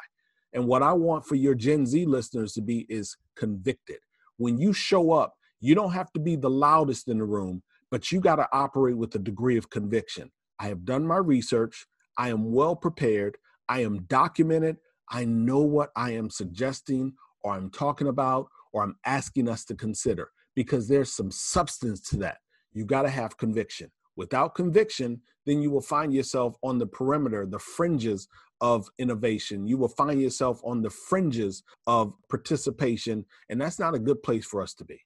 And 0.54 0.66
what 0.66 0.82
I 0.82 0.92
want 0.92 1.26
for 1.26 1.34
your 1.34 1.54
Gen 1.54 1.84
Z 1.84 2.04
listeners 2.06 2.52
to 2.54 2.62
be 2.62 2.86
is 2.88 3.16
convicted. 3.36 3.98
When 4.36 4.58
you 4.58 4.72
show 4.72 5.12
up, 5.12 5.34
you 5.60 5.74
don't 5.74 5.92
have 5.92 6.12
to 6.12 6.20
be 6.20 6.36
the 6.36 6.50
loudest 6.50 7.08
in 7.08 7.18
the 7.18 7.24
room, 7.24 7.62
but 7.90 8.12
you 8.12 8.20
got 8.20 8.36
to 8.36 8.48
operate 8.52 8.96
with 8.96 9.14
a 9.14 9.18
degree 9.18 9.56
of 9.56 9.70
conviction. 9.70 10.30
I 10.60 10.68
have 10.68 10.84
done 10.84 11.06
my 11.06 11.16
research. 11.16 11.86
I 12.16 12.28
am 12.28 12.52
well 12.52 12.76
prepared. 12.76 13.36
I 13.68 13.80
am 13.80 14.04
documented. 14.04 14.76
I 15.10 15.24
know 15.24 15.60
what 15.60 15.90
I 15.96 16.12
am 16.12 16.30
suggesting 16.30 17.14
or 17.42 17.54
I'm 17.54 17.70
talking 17.70 18.08
about 18.08 18.48
or 18.72 18.82
I'm 18.82 18.96
asking 19.04 19.48
us 19.48 19.64
to 19.66 19.74
consider 19.74 20.30
because 20.54 20.88
there's 20.88 21.12
some 21.12 21.30
substance 21.30 22.00
to 22.10 22.16
that. 22.18 22.38
You 22.72 22.84
got 22.84 23.02
to 23.02 23.10
have 23.10 23.36
conviction. 23.36 23.90
Without 24.16 24.54
conviction, 24.54 25.20
then 25.46 25.60
you 25.60 25.70
will 25.70 25.80
find 25.80 26.12
yourself 26.12 26.56
on 26.62 26.78
the 26.78 26.86
perimeter, 26.86 27.46
the 27.46 27.58
fringes 27.58 28.28
of 28.64 28.88
innovation. 28.98 29.66
You 29.66 29.76
will 29.76 29.88
find 29.88 30.22
yourself 30.22 30.58
on 30.64 30.80
the 30.80 30.88
fringes 30.88 31.62
of 31.86 32.14
participation, 32.30 33.26
and 33.50 33.60
that's 33.60 33.78
not 33.78 33.94
a 33.94 33.98
good 33.98 34.22
place 34.22 34.46
for 34.46 34.62
us 34.62 34.72
to 34.76 34.86
be. 34.86 34.98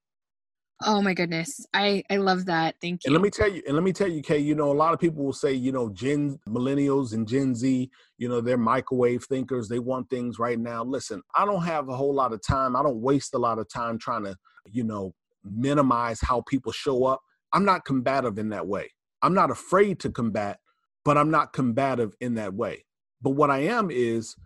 Oh 0.84 1.02
my 1.02 1.12
goodness. 1.12 1.66
I 1.74 2.04
I 2.08 2.18
love 2.18 2.44
that. 2.46 2.76
Thank 2.80 3.00
you. 3.04 3.08
And 3.08 3.14
let 3.14 3.20
me 3.20 3.30
tell 3.30 3.50
you, 3.50 3.60
and 3.66 3.74
let 3.74 3.82
me 3.82 3.92
tell 3.92 4.06
you, 4.06 4.22
Kay, 4.22 4.38
you 4.38 4.54
know, 4.54 4.70
a 4.70 4.78
lot 4.84 4.94
of 4.94 5.00
people 5.00 5.24
will 5.24 5.32
say, 5.32 5.52
you 5.52 5.72
know, 5.72 5.88
Gen 5.88 6.38
millennials 6.48 7.14
and 7.14 7.26
Gen 7.26 7.52
Z, 7.52 7.90
you 8.16 8.28
know, 8.28 8.40
they're 8.40 8.56
microwave 8.56 9.24
thinkers. 9.24 9.68
They 9.68 9.80
want 9.80 10.08
things 10.08 10.38
right 10.38 10.60
now. 10.60 10.84
Listen, 10.84 11.20
I 11.34 11.44
don't 11.44 11.64
have 11.64 11.88
a 11.88 11.96
whole 11.96 12.14
lot 12.14 12.32
of 12.32 12.40
time. 12.40 12.76
I 12.76 12.84
don't 12.84 13.00
waste 13.00 13.34
a 13.34 13.38
lot 13.38 13.58
of 13.58 13.68
time 13.68 13.98
trying 13.98 14.22
to, 14.22 14.36
you 14.70 14.84
know, 14.84 15.14
minimize 15.42 16.20
how 16.20 16.42
people 16.42 16.70
show 16.70 17.06
up. 17.06 17.22
I'm 17.52 17.64
not 17.64 17.84
combative 17.84 18.38
in 18.38 18.50
that 18.50 18.68
way. 18.68 18.92
I'm 19.20 19.34
not 19.34 19.50
afraid 19.50 19.98
to 20.00 20.12
combat, 20.12 20.60
but 21.04 21.18
I'm 21.18 21.32
not 21.32 21.52
combative 21.52 22.14
in 22.20 22.34
that 22.34 22.54
way. 22.54 22.84
But 23.22 23.30
what 23.30 23.50
I 23.50 23.58
am 23.60 23.90
is 23.90 24.36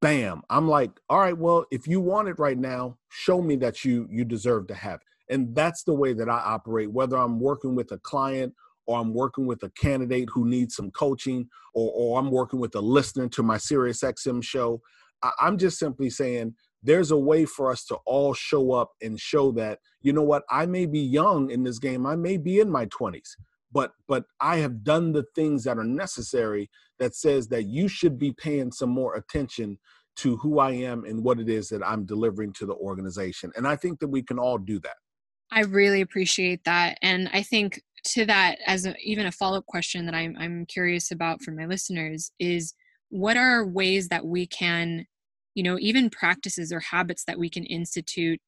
bam, 0.00 0.42
I'm 0.50 0.68
like, 0.68 0.90
all 1.08 1.18
right, 1.18 1.36
well, 1.36 1.66
if 1.70 1.86
you 1.86 2.00
want 2.00 2.28
it 2.28 2.38
right 2.38 2.58
now, 2.58 2.96
show 3.10 3.40
me 3.42 3.56
that 3.56 3.84
you 3.84 4.06
you 4.10 4.24
deserve 4.24 4.66
to 4.68 4.74
have 4.74 5.00
it. 5.00 5.34
And 5.34 5.54
that's 5.54 5.84
the 5.84 5.94
way 5.94 6.12
that 6.14 6.28
I 6.28 6.38
operate, 6.38 6.90
whether 6.90 7.16
I'm 7.16 7.38
working 7.38 7.74
with 7.74 7.92
a 7.92 7.98
client 7.98 8.52
or 8.86 8.98
I'm 8.98 9.14
working 9.14 9.46
with 9.46 9.62
a 9.62 9.70
candidate 9.70 10.28
who 10.32 10.48
needs 10.48 10.74
some 10.74 10.90
coaching 10.90 11.48
or, 11.74 11.92
or 11.94 12.18
I'm 12.18 12.30
working 12.30 12.58
with 12.58 12.74
a 12.74 12.80
listener 12.80 13.28
to 13.28 13.42
my 13.42 13.56
SiriusXM 13.56 14.42
show. 14.42 14.80
I, 15.22 15.30
I'm 15.40 15.56
just 15.56 15.78
simply 15.78 16.10
saying 16.10 16.54
there's 16.82 17.10
a 17.10 17.16
way 17.16 17.44
for 17.44 17.70
us 17.70 17.84
to 17.84 17.96
all 18.06 18.34
show 18.34 18.72
up 18.72 18.90
and 19.02 19.20
show 19.20 19.52
that, 19.52 19.78
you 20.02 20.12
know 20.12 20.22
what, 20.22 20.42
I 20.50 20.66
may 20.66 20.86
be 20.86 21.00
young 21.00 21.50
in 21.50 21.62
this 21.62 21.78
game, 21.78 22.06
I 22.06 22.16
may 22.16 22.36
be 22.36 22.58
in 22.58 22.70
my 22.70 22.86
20s, 22.86 23.36
but 23.70 23.92
but 24.08 24.24
I 24.40 24.56
have 24.56 24.82
done 24.82 25.12
the 25.12 25.24
things 25.34 25.62
that 25.64 25.78
are 25.78 25.84
necessary 25.84 26.70
that 27.00 27.14
says 27.14 27.48
that 27.48 27.64
you 27.64 27.88
should 27.88 28.18
be 28.18 28.32
paying 28.32 28.70
some 28.70 28.90
more 28.90 29.16
attention 29.16 29.78
to 30.16 30.36
who 30.36 30.58
I 30.58 30.72
am 30.72 31.04
and 31.04 31.24
what 31.24 31.40
it 31.40 31.48
is 31.48 31.68
that 31.70 31.82
I'm 31.84 32.04
delivering 32.04 32.52
to 32.54 32.66
the 32.66 32.74
organization. 32.74 33.50
And 33.56 33.66
I 33.66 33.74
think 33.74 33.98
that 34.00 34.08
we 34.08 34.22
can 34.22 34.38
all 34.38 34.58
do 34.58 34.78
that. 34.80 34.96
I 35.50 35.62
really 35.62 36.02
appreciate 36.02 36.62
that. 36.64 36.98
And 37.02 37.28
I 37.32 37.42
think 37.42 37.82
to 38.08 38.24
that, 38.26 38.58
as 38.66 38.86
a, 38.86 38.94
even 39.02 39.26
a 39.26 39.32
follow 39.32 39.58
up 39.58 39.66
question 39.66 40.06
that 40.06 40.14
I'm, 40.14 40.36
I'm 40.38 40.66
curious 40.66 41.10
about 41.10 41.42
for 41.42 41.50
my 41.50 41.66
listeners 41.66 42.30
is 42.38 42.74
what 43.08 43.36
are 43.36 43.66
ways 43.66 44.08
that 44.08 44.24
we 44.24 44.46
can, 44.46 45.06
you 45.54 45.62
know, 45.62 45.78
even 45.80 46.10
practices 46.10 46.72
or 46.72 46.80
habits 46.80 47.24
that 47.24 47.38
we 47.38 47.50
can 47.50 47.64
institute 47.64 48.40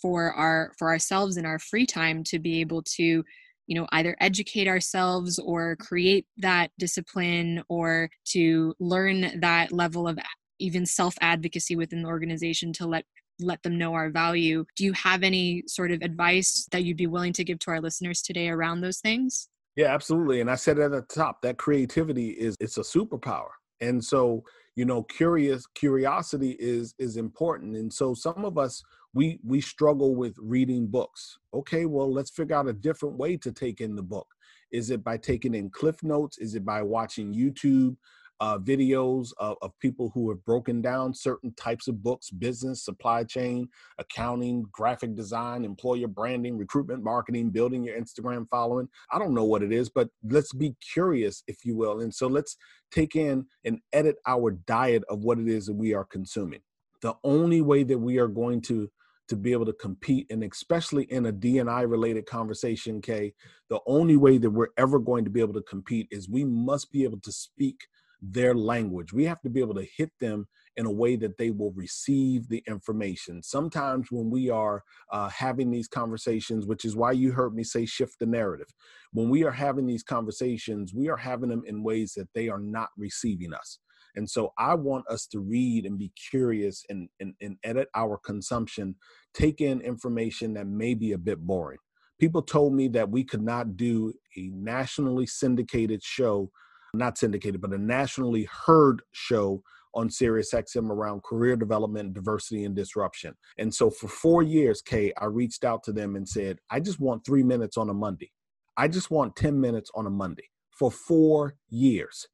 for 0.00 0.32
our 0.32 0.72
for 0.78 0.88
ourselves 0.88 1.36
in 1.36 1.46
our 1.46 1.58
free 1.58 1.86
time 1.86 2.22
to 2.24 2.38
be 2.38 2.60
able 2.60 2.82
to 2.82 3.24
you 3.66 3.74
know 3.74 3.86
either 3.92 4.16
educate 4.20 4.68
ourselves 4.68 5.38
or 5.38 5.76
create 5.76 6.26
that 6.38 6.70
discipline 6.78 7.62
or 7.68 8.08
to 8.24 8.74
learn 8.78 9.40
that 9.40 9.72
level 9.72 10.08
of 10.08 10.18
even 10.58 10.86
self 10.86 11.14
advocacy 11.20 11.76
within 11.76 12.02
the 12.02 12.08
organization 12.08 12.72
to 12.74 12.86
let 12.86 13.04
let 13.40 13.62
them 13.62 13.76
know 13.76 13.94
our 13.94 14.10
value. 14.10 14.64
Do 14.76 14.84
you 14.84 14.92
have 14.94 15.22
any 15.22 15.62
sort 15.66 15.90
of 15.90 16.02
advice 16.02 16.66
that 16.72 16.84
you'd 16.84 16.96
be 16.96 17.06
willing 17.06 17.32
to 17.34 17.44
give 17.44 17.58
to 17.60 17.70
our 17.70 17.80
listeners 17.80 18.22
today 18.22 18.48
around 18.48 18.80
those 18.80 18.98
things? 18.98 19.48
Yeah, 19.76 19.92
absolutely. 19.92 20.40
And 20.40 20.50
I 20.50 20.54
said 20.54 20.78
at 20.78 20.90
the 20.90 21.02
top 21.02 21.42
that 21.42 21.58
creativity 21.58 22.30
is 22.30 22.56
it's 22.60 22.78
a 22.78 22.82
superpower. 22.82 23.48
And 23.82 24.02
so, 24.02 24.42
you 24.74 24.86
know, 24.86 25.02
curious 25.02 25.66
curiosity 25.74 26.56
is 26.58 26.94
is 26.98 27.16
important. 27.16 27.76
And 27.76 27.92
so 27.92 28.14
some 28.14 28.44
of 28.44 28.56
us 28.56 28.82
we 29.16 29.40
we 29.42 29.62
struggle 29.62 30.14
with 30.14 30.36
reading 30.38 30.86
books. 30.86 31.38
Okay, 31.54 31.86
well, 31.86 32.12
let's 32.12 32.30
figure 32.30 32.54
out 32.54 32.68
a 32.68 32.72
different 32.74 33.16
way 33.16 33.38
to 33.38 33.50
take 33.50 33.80
in 33.80 33.96
the 33.96 34.02
book. 34.02 34.26
Is 34.70 34.90
it 34.90 35.02
by 35.02 35.16
taking 35.16 35.54
in 35.54 35.70
cliff 35.70 36.02
notes? 36.02 36.36
Is 36.36 36.54
it 36.54 36.64
by 36.64 36.82
watching 36.82 37.32
YouTube? 37.32 37.96
uh, 38.40 38.58
videos 38.58 39.30
of, 39.38 39.56
of 39.62 39.72
people 39.80 40.10
who 40.12 40.28
have 40.28 40.44
broken 40.44 40.82
down 40.82 41.14
certain 41.14 41.54
types 41.54 41.88
of 41.88 42.02
books 42.02 42.28
business, 42.30 42.84
supply 42.84 43.24
chain, 43.24 43.66
accounting, 43.98 44.66
graphic 44.70 45.14
design, 45.14 45.64
employer 45.64 46.06
branding, 46.06 46.58
recruitment, 46.58 47.02
marketing, 47.02 47.48
building 47.48 47.82
your 47.82 47.98
Instagram 47.98 48.46
following. 48.50 48.88
I 49.10 49.18
don't 49.18 49.32
know 49.32 49.44
what 49.44 49.62
it 49.62 49.72
is, 49.72 49.88
but 49.88 50.10
let's 50.22 50.52
be 50.52 50.76
curious, 50.92 51.42
if 51.46 51.64
you 51.64 51.76
will. 51.76 52.00
And 52.00 52.14
so 52.14 52.26
let's 52.26 52.58
take 52.92 53.16
in 53.16 53.46
and 53.64 53.80
edit 53.94 54.16
our 54.26 54.50
diet 54.50 55.02
of 55.08 55.20
what 55.20 55.38
it 55.38 55.48
is 55.48 55.66
that 55.66 55.74
we 55.74 55.94
are 55.94 56.04
consuming. 56.04 56.60
The 57.00 57.14
only 57.24 57.62
way 57.62 57.84
that 57.84 57.98
we 57.98 58.18
are 58.18 58.28
going 58.28 58.60
to 58.62 58.90
to 59.28 59.36
be 59.36 59.52
able 59.52 59.66
to 59.66 59.72
compete 59.72 60.26
and 60.30 60.42
especially 60.44 61.04
in 61.04 61.26
a 61.26 61.32
DNI 61.32 61.88
related 61.90 62.26
conversation, 62.26 63.00
Kay, 63.00 63.34
the 63.68 63.80
only 63.86 64.16
way 64.16 64.38
that 64.38 64.50
we're 64.50 64.68
ever 64.76 64.98
going 64.98 65.24
to 65.24 65.30
be 65.30 65.40
able 65.40 65.54
to 65.54 65.62
compete 65.62 66.08
is 66.10 66.28
we 66.28 66.44
must 66.44 66.92
be 66.92 67.04
able 67.04 67.20
to 67.20 67.32
speak 67.32 67.80
their 68.22 68.54
language. 68.54 69.12
We 69.12 69.24
have 69.24 69.40
to 69.42 69.50
be 69.50 69.60
able 69.60 69.74
to 69.74 69.86
hit 69.96 70.10
them 70.20 70.46
in 70.76 70.86
a 70.86 70.90
way 70.90 71.16
that 71.16 71.38
they 71.38 71.50
will 71.50 71.72
receive 71.72 72.48
the 72.48 72.62
information. 72.66 73.42
Sometimes 73.42 74.08
when 74.10 74.30
we 74.30 74.50
are 74.50 74.82
uh, 75.10 75.28
having 75.28 75.70
these 75.70 75.88
conversations, 75.88 76.66
which 76.66 76.84
is 76.84 76.96
why 76.96 77.12
you 77.12 77.32
heard 77.32 77.54
me 77.54 77.64
say 77.64 77.86
shift 77.86 78.18
the 78.18 78.26
narrative, 78.26 78.68
when 79.12 79.28
we 79.28 79.44
are 79.44 79.50
having 79.50 79.86
these 79.86 80.02
conversations, 80.02 80.94
we 80.94 81.08
are 81.08 81.16
having 81.16 81.48
them 81.48 81.62
in 81.66 81.82
ways 81.82 82.12
that 82.14 82.28
they 82.34 82.48
are 82.48 82.60
not 82.60 82.88
receiving 82.96 83.54
us. 83.54 83.78
And 84.16 84.28
so 84.28 84.52
I 84.58 84.74
want 84.74 85.06
us 85.08 85.26
to 85.28 85.40
read 85.40 85.84
and 85.86 85.98
be 85.98 86.12
curious 86.30 86.84
and, 86.88 87.08
and, 87.20 87.34
and 87.40 87.56
edit 87.62 87.88
our 87.94 88.18
consumption, 88.18 88.96
take 89.34 89.60
in 89.60 89.80
information 89.80 90.54
that 90.54 90.66
may 90.66 90.94
be 90.94 91.12
a 91.12 91.18
bit 91.18 91.38
boring. 91.40 91.78
People 92.18 92.42
told 92.42 92.72
me 92.72 92.88
that 92.88 93.10
we 93.10 93.22
could 93.24 93.42
not 93.42 93.76
do 93.76 94.12
a 94.38 94.50
nationally 94.54 95.26
syndicated 95.26 96.02
show, 96.02 96.50
not 96.94 97.18
syndicated, 97.18 97.60
but 97.60 97.74
a 97.74 97.78
nationally 97.78 98.48
heard 98.64 99.02
show 99.12 99.62
on 99.94 100.08
SiriusXM 100.08 100.90
around 100.90 101.22
career 101.22 101.56
development, 101.56 102.14
diversity, 102.14 102.64
and 102.64 102.76
disruption. 102.76 103.34
And 103.58 103.74
so 103.74 103.90
for 103.90 104.08
four 104.08 104.42
years, 104.42 104.82
Kay, 104.82 105.12
I 105.20 105.24
reached 105.26 105.64
out 105.64 105.82
to 105.84 105.92
them 105.92 106.16
and 106.16 106.28
said, 106.28 106.58
I 106.70 106.80
just 106.80 107.00
want 107.00 107.24
three 107.24 107.42
minutes 107.42 107.76
on 107.76 107.88
a 107.88 107.94
Monday. 107.94 108.30
I 108.76 108.88
just 108.88 109.10
want 109.10 109.36
10 109.36 109.58
minutes 109.58 109.90
on 109.94 110.06
a 110.06 110.10
Monday 110.10 110.50
for 110.70 110.90
four 110.90 111.56
years. 111.70 112.28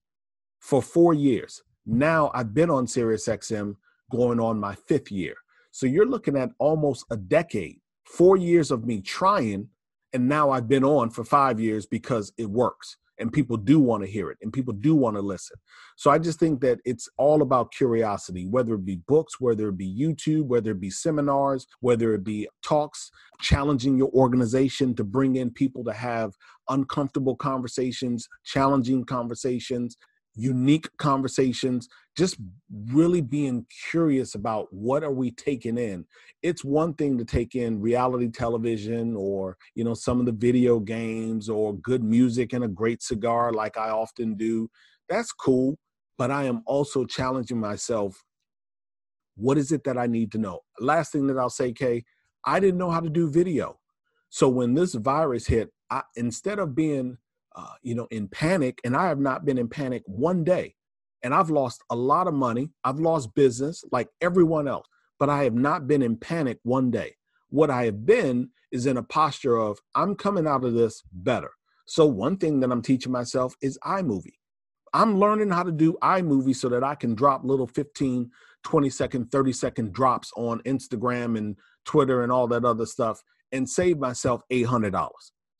For 0.58 0.82
four 0.82 1.14
years. 1.14 1.62
Now 1.86 2.30
I've 2.34 2.54
been 2.54 2.70
on 2.70 2.86
SiriusXM 2.86 3.76
going 4.10 4.40
on 4.40 4.60
my 4.60 4.74
fifth 4.74 5.10
year. 5.10 5.34
So 5.70 5.86
you're 5.86 6.06
looking 6.06 6.36
at 6.36 6.50
almost 6.58 7.06
a 7.10 7.16
decade, 7.16 7.80
four 8.04 8.36
years 8.36 8.70
of 8.70 8.84
me 8.84 9.00
trying, 9.00 9.68
and 10.12 10.28
now 10.28 10.50
I've 10.50 10.68
been 10.68 10.84
on 10.84 11.10
for 11.10 11.24
five 11.24 11.58
years 11.58 11.86
because 11.86 12.32
it 12.36 12.48
works 12.48 12.98
and 13.18 13.32
people 13.32 13.56
do 13.56 13.78
want 13.78 14.02
to 14.02 14.10
hear 14.10 14.30
it 14.30 14.38
and 14.42 14.52
people 14.52 14.74
do 14.74 14.94
want 14.94 15.16
to 15.16 15.22
listen. 15.22 15.56
So 15.96 16.10
I 16.10 16.18
just 16.18 16.38
think 16.38 16.60
that 16.60 16.80
it's 16.84 17.08
all 17.16 17.42
about 17.42 17.72
curiosity, 17.72 18.46
whether 18.46 18.74
it 18.74 18.84
be 18.84 18.96
books, 19.06 19.40
whether 19.40 19.68
it 19.68 19.78
be 19.78 19.88
YouTube, 19.88 20.46
whether 20.46 20.72
it 20.72 20.80
be 20.80 20.90
seminars, 20.90 21.66
whether 21.80 22.14
it 22.14 22.24
be 22.24 22.48
talks, 22.62 23.10
challenging 23.40 23.96
your 23.96 24.10
organization 24.10 24.94
to 24.96 25.04
bring 25.04 25.36
in 25.36 25.50
people 25.50 25.84
to 25.84 25.92
have 25.92 26.32
uncomfortable 26.68 27.36
conversations, 27.36 28.28
challenging 28.44 29.04
conversations, 29.04 29.96
unique 30.34 30.88
conversations 30.98 31.88
just 32.16 32.36
really 32.90 33.20
being 33.20 33.66
curious 33.90 34.34
about 34.34 34.68
what 34.72 35.02
are 35.02 35.12
we 35.12 35.30
taking 35.30 35.78
in. 35.78 36.04
It's 36.42 36.64
one 36.64 36.94
thing 36.94 37.16
to 37.18 37.24
take 37.24 37.54
in 37.54 37.80
reality 37.80 38.30
television 38.30 39.16
or 39.16 39.56
you 39.74 39.84
know 39.84 39.94
some 39.94 40.20
of 40.20 40.26
the 40.26 40.32
video 40.32 40.78
games 40.78 41.48
or 41.48 41.74
good 41.74 42.02
music 42.02 42.52
and 42.52 42.64
a 42.64 42.68
great 42.68 43.02
cigar 43.02 43.52
like 43.52 43.76
i 43.76 43.90
often 43.90 44.34
do. 44.34 44.68
That's 45.08 45.32
cool 45.32 45.78
but 46.18 46.30
i 46.30 46.44
am 46.44 46.62
also 46.66 47.04
challenging 47.04 47.58
myself 47.58 48.22
what 49.36 49.56
is 49.56 49.72
it 49.72 49.82
that 49.84 49.96
i 49.96 50.06
need 50.06 50.30
to 50.32 50.38
know? 50.38 50.60
Last 50.78 51.12
thing 51.12 51.26
that 51.28 51.38
i'll 51.38 51.50
say 51.50 51.72
kay 51.72 52.04
i 52.44 52.60
didn't 52.60 52.78
know 52.78 52.90
how 52.90 53.00
to 53.00 53.10
do 53.10 53.30
video. 53.30 53.78
So 54.30 54.48
when 54.48 54.74
this 54.74 54.94
virus 54.94 55.46
hit 55.46 55.70
I, 55.90 56.02
instead 56.16 56.58
of 56.58 56.74
being 56.74 57.18
uh, 57.54 57.74
you 57.82 57.94
know, 57.94 58.06
in 58.10 58.28
panic, 58.28 58.80
and 58.84 58.96
I 58.96 59.08
have 59.08 59.18
not 59.18 59.44
been 59.44 59.58
in 59.58 59.68
panic 59.68 60.02
one 60.06 60.44
day. 60.44 60.74
And 61.22 61.32
I've 61.32 61.50
lost 61.50 61.82
a 61.90 61.96
lot 61.96 62.26
of 62.26 62.34
money. 62.34 62.70
I've 62.84 62.98
lost 62.98 63.34
business 63.34 63.84
like 63.92 64.08
everyone 64.20 64.66
else, 64.66 64.86
but 65.20 65.30
I 65.30 65.44
have 65.44 65.54
not 65.54 65.86
been 65.86 66.02
in 66.02 66.16
panic 66.16 66.58
one 66.64 66.90
day. 66.90 67.14
What 67.48 67.70
I 67.70 67.84
have 67.84 68.04
been 68.04 68.50
is 68.72 68.86
in 68.86 68.96
a 68.96 69.02
posture 69.02 69.56
of 69.56 69.78
I'm 69.94 70.16
coming 70.16 70.46
out 70.46 70.64
of 70.64 70.74
this 70.74 71.02
better. 71.12 71.50
So 71.86 72.06
one 72.06 72.38
thing 72.38 72.60
that 72.60 72.72
I'm 72.72 72.82
teaching 72.82 73.12
myself 73.12 73.54
is 73.60 73.78
iMovie. 73.84 74.38
I'm 74.94 75.18
learning 75.18 75.50
how 75.50 75.62
to 75.62 75.72
do 75.72 75.96
iMovie 76.02 76.56
so 76.56 76.68
that 76.70 76.84
I 76.84 76.94
can 76.94 77.14
drop 77.14 77.44
little 77.44 77.66
15, 77.66 78.30
20 78.64 78.90
second, 78.90 79.30
30 79.30 79.52
second 79.52 79.92
drops 79.92 80.32
on 80.36 80.60
Instagram 80.60 81.38
and 81.38 81.56
Twitter 81.84 82.22
and 82.22 82.32
all 82.32 82.46
that 82.48 82.64
other 82.64 82.86
stuff 82.86 83.22
and 83.52 83.68
save 83.68 83.98
myself 83.98 84.42
$800 84.50 85.10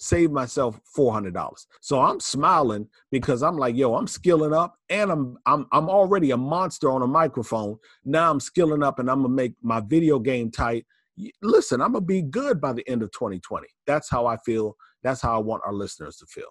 save 0.02 0.32
myself 0.32 0.80
$400. 0.96 1.54
So 1.80 2.00
I'm 2.00 2.18
smiling 2.18 2.88
because 3.12 3.40
I'm 3.40 3.56
like, 3.56 3.76
yo, 3.76 3.94
I'm 3.94 4.08
skilling 4.08 4.52
up 4.52 4.74
and 4.90 5.12
I'm 5.12 5.38
I'm 5.46 5.66
I'm 5.70 5.88
already 5.88 6.32
a 6.32 6.36
monster 6.36 6.90
on 6.90 7.02
a 7.02 7.06
microphone. 7.06 7.78
Now 8.04 8.28
I'm 8.28 8.40
skilling 8.40 8.82
up 8.82 8.98
and 8.98 9.08
I'm 9.08 9.20
going 9.20 9.30
to 9.30 9.36
make 9.36 9.54
my 9.62 9.80
video 9.80 10.18
game 10.18 10.50
tight. 10.50 10.86
Listen, 11.40 11.80
I'm 11.80 11.92
going 11.92 12.02
to 12.02 12.06
be 12.06 12.20
good 12.20 12.60
by 12.60 12.72
the 12.72 12.86
end 12.88 13.04
of 13.04 13.12
2020. 13.12 13.68
That's 13.86 14.10
how 14.10 14.26
I 14.26 14.38
feel. 14.38 14.76
That's 15.04 15.22
how 15.22 15.36
I 15.36 15.38
want 15.38 15.62
our 15.64 15.72
listeners 15.72 16.16
to 16.16 16.26
feel. 16.26 16.50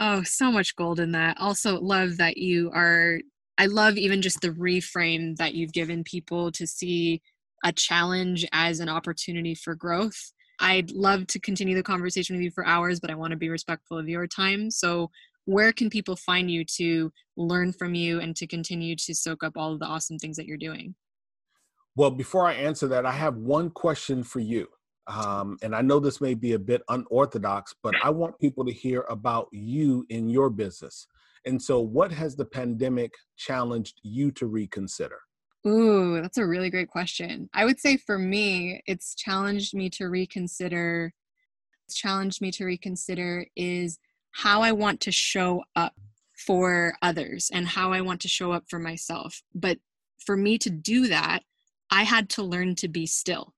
Oh, 0.00 0.24
so 0.24 0.50
much 0.50 0.74
gold 0.74 0.98
in 0.98 1.12
that. 1.12 1.36
Also 1.38 1.80
love 1.80 2.16
that 2.16 2.36
you 2.36 2.72
are 2.74 3.20
I 3.58 3.66
love 3.66 3.96
even 3.96 4.20
just 4.20 4.40
the 4.40 4.50
reframe 4.50 5.36
that 5.36 5.54
you've 5.54 5.72
given 5.72 6.02
people 6.02 6.50
to 6.50 6.66
see 6.66 7.22
a 7.64 7.72
challenge 7.72 8.44
as 8.52 8.80
an 8.80 8.88
opportunity 8.88 9.54
for 9.54 9.76
growth 9.76 10.32
I'd 10.58 10.90
love 10.92 11.26
to 11.28 11.38
continue 11.38 11.74
the 11.74 11.82
conversation 11.82 12.36
with 12.36 12.42
you 12.42 12.50
for 12.50 12.66
hours, 12.66 13.00
but 13.00 13.10
I 13.10 13.14
want 13.14 13.32
to 13.32 13.36
be 13.36 13.48
respectful 13.48 13.98
of 13.98 14.08
your 14.08 14.26
time. 14.26 14.70
So, 14.70 15.10
where 15.44 15.72
can 15.72 15.88
people 15.90 16.16
find 16.16 16.50
you 16.50 16.64
to 16.76 17.12
learn 17.36 17.72
from 17.72 17.94
you 17.94 18.20
and 18.20 18.34
to 18.36 18.46
continue 18.46 18.96
to 18.96 19.14
soak 19.14 19.44
up 19.44 19.52
all 19.56 19.72
of 19.72 19.78
the 19.78 19.86
awesome 19.86 20.18
things 20.18 20.36
that 20.36 20.46
you're 20.46 20.56
doing? 20.56 20.94
Well, 21.94 22.10
before 22.10 22.46
I 22.46 22.54
answer 22.54 22.88
that, 22.88 23.06
I 23.06 23.12
have 23.12 23.36
one 23.36 23.70
question 23.70 24.22
for 24.22 24.40
you. 24.40 24.66
Um, 25.06 25.56
and 25.62 25.74
I 25.74 25.82
know 25.82 26.00
this 26.00 26.20
may 26.20 26.34
be 26.34 26.54
a 26.54 26.58
bit 26.58 26.82
unorthodox, 26.88 27.74
but 27.82 27.94
I 28.02 28.10
want 28.10 28.38
people 28.40 28.64
to 28.64 28.72
hear 28.72 29.02
about 29.08 29.46
you 29.52 30.04
in 30.08 30.28
your 30.28 30.50
business. 30.50 31.06
And 31.44 31.62
so, 31.62 31.80
what 31.80 32.10
has 32.10 32.34
the 32.34 32.44
pandemic 32.44 33.12
challenged 33.36 34.00
you 34.02 34.32
to 34.32 34.46
reconsider? 34.46 35.20
Ooh, 35.66 36.20
that's 36.22 36.38
a 36.38 36.46
really 36.46 36.70
great 36.70 36.88
question. 36.88 37.48
I 37.52 37.64
would 37.64 37.80
say 37.80 37.96
for 37.96 38.18
me, 38.18 38.82
it's 38.86 39.14
challenged 39.14 39.74
me 39.74 39.90
to 39.90 40.08
reconsider. 40.08 41.12
It's 41.86 41.96
challenged 41.96 42.40
me 42.40 42.50
to 42.52 42.64
reconsider 42.64 43.46
is 43.56 43.98
how 44.32 44.62
I 44.62 44.72
want 44.72 45.00
to 45.02 45.12
show 45.12 45.64
up 45.74 45.94
for 46.36 46.94
others 47.02 47.50
and 47.52 47.66
how 47.66 47.92
I 47.92 48.00
want 48.00 48.20
to 48.20 48.28
show 48.28 48.52
up 48.52 48.64
for 48.68 48.78
myself. 48.78 49.42
But 49.54 49.78
for 50.24 50.36
me 50.36 50.58
to 50.58 50.70
do 50.70 51.08
that, 51.08 51.40
I 51.90 52.02
had 52.02 52.28
to 52.30 52.42
learn 52.42 52.74
to 52.76 52.88
be 52.88 53.06
still. 53.06 53.54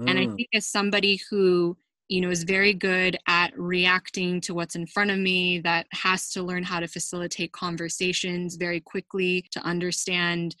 Mm. 0.00 0.10
And 0.10 0.18
I 0.18 0.26
mm. 0.26 0.36
think 0.36 0.48
as 0.54 0.66
somebody 0.66 1.20
who, 1.30 1.76
you 2.08 2.20
know, 2.20 2.30
is 2.30 2.44
very 2.44 2.74
good 2.74 3.16
at 3.26 3.58
reacting 3.58 4.40
to 4.42 4.54
what's 4.54 4.76
in 4.76 4.86
front 4.86 5.10
of 5.10 5.18
me, 5.18 5.60
that 5.60 5.86
has 5.92 6.30
to 6.32 6.42
learn 6.42 6.62
how 6.62 6.80
to 6.80 6.88
facilitate 6.88 7.52
conversations 7.52 8.56
very 8.56 8.80
quickly 8.80 9.46
to 9.52 9.60
understand 9.60 10.54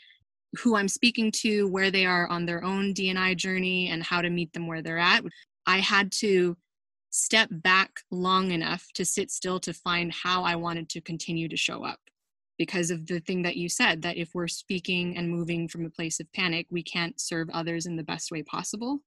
who 0.58 0.76
I'm 0.76 0.88
speaking 0.88 1.30
to, 1.32 1.68
where 1.68 1.90
they 1.90 2.06
are 2.06 2.26
on 2.28 2.46
their 2.46 2.64
own 2.64 2.94
DNI 2.94 3.36
journey, 3.36 3.88
and 3.88 4.02
how 4.02 4.20
to 4.22 4.30
meet 4.30 4.52
them 4.52 4.66
where 4.66 4.82
they're 4.82 4.98
at. 4.98 5.24
I 5.66 5.78
had 5.78 6.12
to 6.12 6.56
step 7.10 7.48
back 7.50 8.00
long 8.10 8.50
enough 8.50 8.86
to 8.94 9.04
sit 9.04 9.30
still 9.30 9.58
to 9.60 9.72
find 9.72 10.12
how 10.12 10.42
I 10.44 10.56
wanted 10.56 10.88
to 10.90 11.00
continue 11.00 11.48
to 11.48 11.56
show 11.56 11.84
up 11.84 11.98
because 12.58 12.90
of 12.90 13.06
the 13.06 13.20
thing 13.20 13.42
that 13.42 13.56
you 13.56 13.68
said 13.68 14.02
that 14.02 14.16
if 14.16 14.30
we're 14.34 14.48
speaking 14.48 15.16
and 15.16 15.30
moving 15.30 15.68
from 15.68 15.84
a 15.84 15.90
place 15.90 16.20
of 16.20 16.32
panic, 16.32 16.66
we 16.70 16.82
can't 16.82 17.20
serve 17.20 17.48
others 17.50 17.86
in 17.86 17.96
the 17.96 18.02
best 18.02 18.30
way 18.30 18.42
possible. 18.42 19.00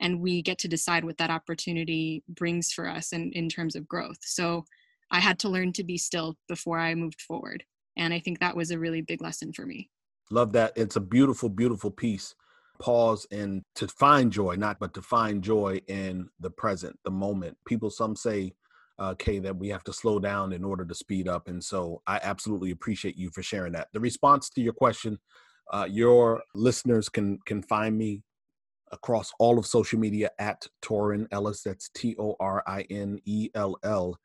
And 0.00 0.20
we 0.20 0.42
get 0.42 0.58
to 0.58 0.68
decide 0.68 1.04
what 1.04 1.18
that 1.18 1.30
opportunity 1.30 2.22
brings 2.28 2.72
for 2.72 2.88
us 2.88 3.12
in, 3.12 3.32
in 3.32 3.48
terms 3.48 3.76
of 3.76 3.88
growth. 3.88 4.18
So 4.22 4.64
I 5.10 5.20
had 5.20 5.38
to 5.40 5.48
learn 5.48 5.72
to 5.74 5.84
be 5.84 5.98
still 5.98 6.36
before 6.48 6.78
I 6.78 6.94
moved 6.94 7.20
forward. 7.20 7.64
And 7.96 8.14
I 8.14 8.20
think 8.20 8.40
that 8.40 8.56
was 8.56 8.70
a 8.70 8.78
really 8.78 9.02
big 9.02 9.20
lesson 9.20 9.52
for 9.52 9.66
me. 9.66 9.90
Love 10.30 10.52
that. 10.52 10.72
It's 10.76 10.96
a 10.96 11.00
beautiful, 11.00 11.48
beautiful 11.48 11.90
piece. 11.90 12.34
Pause 12.78 13.26
and 13.30 13.62
to 13.76 13.86
find 13.86 14.32
joy, 14.32 14.56
not 14.56 14.80
but 14.80 14.94
to 14.94 15.02
find 15.02 15.42
joy 15.42 15.80
in 15.88 16.28
the 16.40 16.50
present, 16.50 16.98
the 17.04 17.10
moment. 17.10 17.56
People, 17.66 17.90
some 17.90 18.16
say, 18.16 18.54
uh, 18.98 19.14
that 19.40 19.56
we 19.56 19.68
have 19.68 19.84
to 19.84 19.92
slow 19.92 20.18
down 20.18 20.52
in 20.52 20.64
order 20.64 20.84
to 20.84 20.94
speed 20.94 21.28
up. 21.28 21.48
And 21.48 21.62
so 21.62 22.02
I 22.06 22.20
absolutely 22.22 22.70
appreciate 22.70 23.16
you 23.16 23.30
for 23.30 23.42
sharing 23.42 23.72
that. 23.72 23.88
The 23.92 24.00
response 24.00 24.48
to 24.50 24.60
your 24.60 24.72
question, 24.72 25.18
uh, 25.72 25.86
your 25.88 26.42
listeners 26.54 27.08
can 27.08 27.38
can 27.46 27.62
find 27.62 27.96
me 27.96 28.22
across 28.92 29.32
all 29.38 29.58
of 29.58 29.66
social 29.66 29.98
media 29.98 30.30
at 30.38 30.66
Torin 30.82 31.26
Ellis. 31.32 31.62
That's 31.62 31.88
T 31.88 32.14
O 32.18 32.36
R 32.38 32.62
I 32.66 32.82
N 32.90 33.18
E 33.24 33.48
L 33.54 33.76
L 33.82 34.18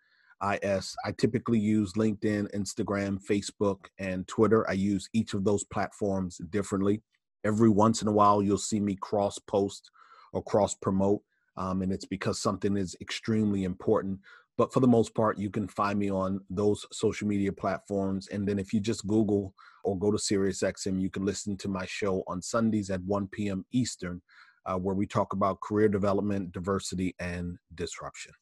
IS. 0.43 0.95
I 1.05 1.11
typically 1.11 1.59
use 1.59 1.93
LinkedIn, 1.93 2.53
Instagram, 2.55 3.19
Facebook, 3.23 3.85
and 3.99 4.27
Twitter. 4.27 4.69
I 4.69 4.73
use 4.73 5.09
each 5.13 5.33
of 5.33 5.43
those 5.43 5.63
platforms 5.63 6.39
differently. 6.49 7.01
Every 7.43 7.69
once 7.69 8.01
in 8.01 8.07
a 8.07 8.11
while, 8.11 8.41
you'll 8.43 8.57
see 8.57 8.79
me 8.79 8.95
cross 8.95 9.39
post 9.39 9.89
or 10.33 10.43
cross 10.43 10.73
promote, 10.75 11.21
um, 11.55 11.81
and 11.81 11.91
it's 11.91 12.05
because 12.05 12.39
something 12.39 12.77
is 12.77 12.95
extremely 13.01 13.63
important. 13.63 14.19
But 14.57 14.73
for 14.73 14.79
the 14.79 14.87
most 14.87 15.13
part, 15.13 15.37
you 15.37 15.49
can 15.49 15.67
find 15.67 15.99
me 15.99 16.09
on 16.09 16.41
those 16.49 16.85
social 16.91 17.27
media 17.27 17.51
platforms. 17.51 18.27
And 18.29 18.47
then 18.47 18.57
if 18.57 18.73
you 18.73 18.79
just 18.79 19.05
Google 19.05 19.53
or 19.83 19.97
go 19.97 20.11
to 20.11 20.17
SiriusXM, 20.17 20.99
you 20.99 21.11
can 21.11 21.25
listen 21.25 21.55
to 21.57 21.67
my 21.67 21.85
show 21.85 22.23
on 22.27 22.41
Sundays 22.41 22.89
at 22.89 23.03
1 23.03 23.27
p.m. 23.27 23.65
Eastern, 23.71 24.19
uh, 24.65 24.75
where 24.75 24.95
we 24.95 25.05
talk 25.05 25.33
about 25.33 25.61
career 25.61 25.87
development, 25.87 26.51
diversity, 26.51 27.15
and 27.19 27.57
disruption. 27.75 28.33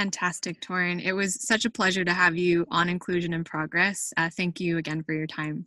Fantastic, 0.00 0.62
Torin. 0.62 1.04
It 1.04 1.12
was 1.12 1.46
such 1.46 1.66
a 1.66 1.70
pleasure 1.70 2.06
to 2.06 2.14
have 2.14 2.34
you 2.34 2.66
on 2.70 2.88
Inclusion 2.88 3.34
in 3.34 3.44
Progress. 3.44 4.14
Uh, 4.16 4.30
thank 4.34 4.58
you 4.58 4.78
again 4.78 5.02
for 5.02 5.12
your 5.12 5.26
time. 5.26 5.66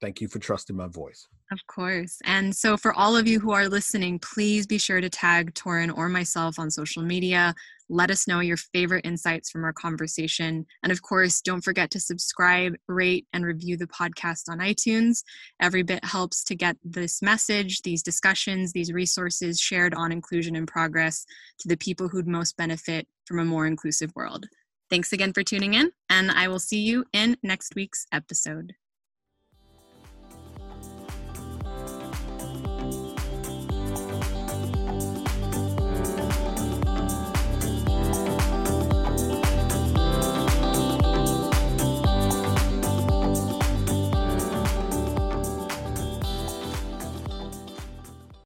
Thank 0.00 0.20
you 0.20 0.28
for 0.28 0.38
trusting 0.38 0.76
my 0.76 0.86
voice. 0.86 1.26
Of 1.50 1.58
course. 1.66 2.18
And 2.24 2.54
so, 2.54 2.76
for 2.76 2.92
all 2.92 3.16
of 3.16 3.26
you 3.26 3.40
who 3.40 3.52
are 3.52 3.68
listening, 3.68 4.18
please 4.18 4.66
be 4.66 4.78
sure 4.78 5.00
to 5.00 5.08
tag 5.08 5.54
Torin 5.54 5.96
or 5.96 6.08
myself 6.08 6.58
on 6.58 6.70
social 6.70 7.02
media. 7.02 7.54
Let 7.88 8.10
us 8.10 8.28
know 8.28 8.40
your 8.40 8.58
favorite 8.58 9.06
insights 9.06 9.50
from 9.50 9.64
our 9.64 9.72
conversation. 9.72 10.66
And 10.82 10.92
of 10.92 11.00
course, 11.00 11.40
don't 11.40 11.64
forget 11.64 11.90
to 11.92 12.00
subscribe, 12.00 12.74
rate, 12.86 13.26
and 13.32 13.46
review 13.46 13.78
the 13.78 13.86
podcast 13.86 14.48
on 14.48 14.58
iTunes. 14.58 15.24
Every 15.58 15.82
bit 15.82 16.04
helps 16.04 16.44
to 16.44 16.54
get 16.54 16.76
this 16.84 17.22
message, 17.22 17.80
these 17.80 18.02
discussions, 18.02 18.72
these 18.72 18.92
resources 18.92 19.58
shared 19.58 19.94
on 19.94 20.12
Inclusion 20.12 20.54
in 20.54 20.66
Progress 20.66 21.24
to 21.60 21.68
the 21.68 21.78
people 21.78 22.08
who'd 22.08 22.28
most 22.28 22.56
benefit 22.58 23.08
from 23.24 23.38
a 23.38 23.44
more 23.44 23.66
inclusive 23.66 24.12
world. 24.14 24.46
Thanks 24.90 25.12
again 25.12 25.32
for 25.32 25.42
tuning 25.42 25.74
in, 25.74 25.90
and 26.08 26.30
I 26.30 26.48
will 26.48 26.58
see 26.58 26.80
you 26.80 27.04
in 27.12 27.36
next 27.42 27.74
week's 27.74 28.06
episode. 28.12 28.74